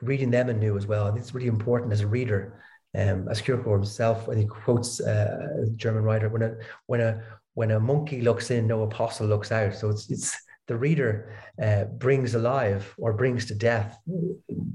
[0.02, 1.07] reading them anew as well.
[1.07, 2.61] Think it's really important as a reader
[2.95, 6.56] um, as Kierkegaard himself, when he quotes uh, a German writer, when a
[6.86, 7.24] when a
[7.54, 9.76] when a monkey looks in, no apostle looks out.
[9.76, 10.36] So it's it's
[10.68, 13.98] the reader uh, brings alive or brings to death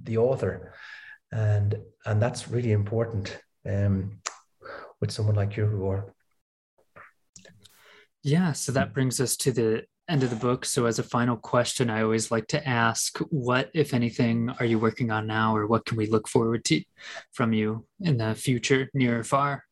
[0.05, 0.75] the author,
[1.33, 3.39] and and that's really important
[3.69, 4.21] um,
[5.01, 6.13] with someone like Kierkegaard.
[8.23, 10.65] Yeah, so that brings us to the end of the book.
[10.65, 14.79] So, as a final question, I always like to ask, what, if anything, are you
[14.79, 16.83] working on now, or what can we look forward to
[17.33, 19.65] from you in the future, near or far?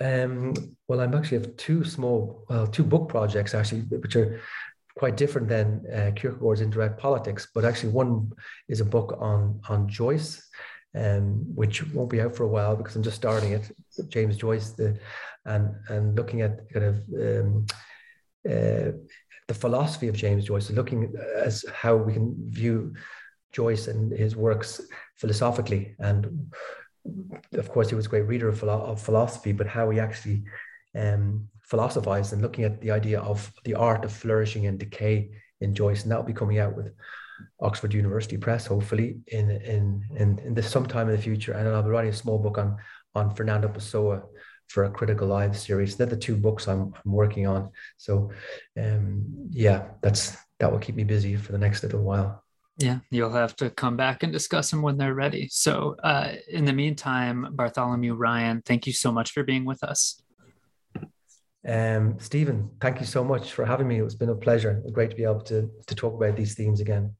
[0.00, 0.54] Um,
[0.88, 4.40] well, I'm actually have two small, well, two book projects actually, which are
[4.96, 7.48] quite different than uh, Kierkegaard's indirect politics.
[7.54, 8.32] But actually, one
[8.68, 10.48] is a book on on Joyce,
[10.94, 13.70] um, which won't be out for a while because I'm just starting it.
[14.08, 14.98] James Joyce, the
[15.44, 17.66] and and looking at kind of um,
[18.48, 18.92] uh,
[19.48, 22.94] the philosophy of James Joyce, looking as how we can view
[23.52, 24.80] Joyce and his works
[25.16, 26.52] philosophically and
[27.54, 30.44] of course, he was a great reader of, philo- of philosophy, but how he actually
[30.94, 35.30] um, philosophized and looking at the idea of the art of flourishing and decay
[35.60, 36.92] in Joyce, and that will be coming out with
[37.60, 41.52] Oxford University Press, hopefully in in in, in this sometime in the future.
[41.52, 42.76] And I'll be writing a small book on
[43.14, 44.22] on Fernando Pessoa
[44.68, 45.96] for a Critical Lives series.
[45.96, 47.70] They're the two books I'm, I'm working on.
[47.98, 48.30] So,
[48.78, 52.42] um, yeah, that's that will keep me busy for the next little while.
[52.78, 55.48] Yeah, you'll have to come back and discuss them when they're ready.
[55.50, 60.22] So, uh, in the meantime, Bartholomew Ryan, thank you so much for being with us.
[61.68, 64.00] Um, Stephen, thank you so much for having me.
[64.00, 64.82] It's been a pleasure.
[64.90, 67.14] Great to be able to, to talk about these themes again.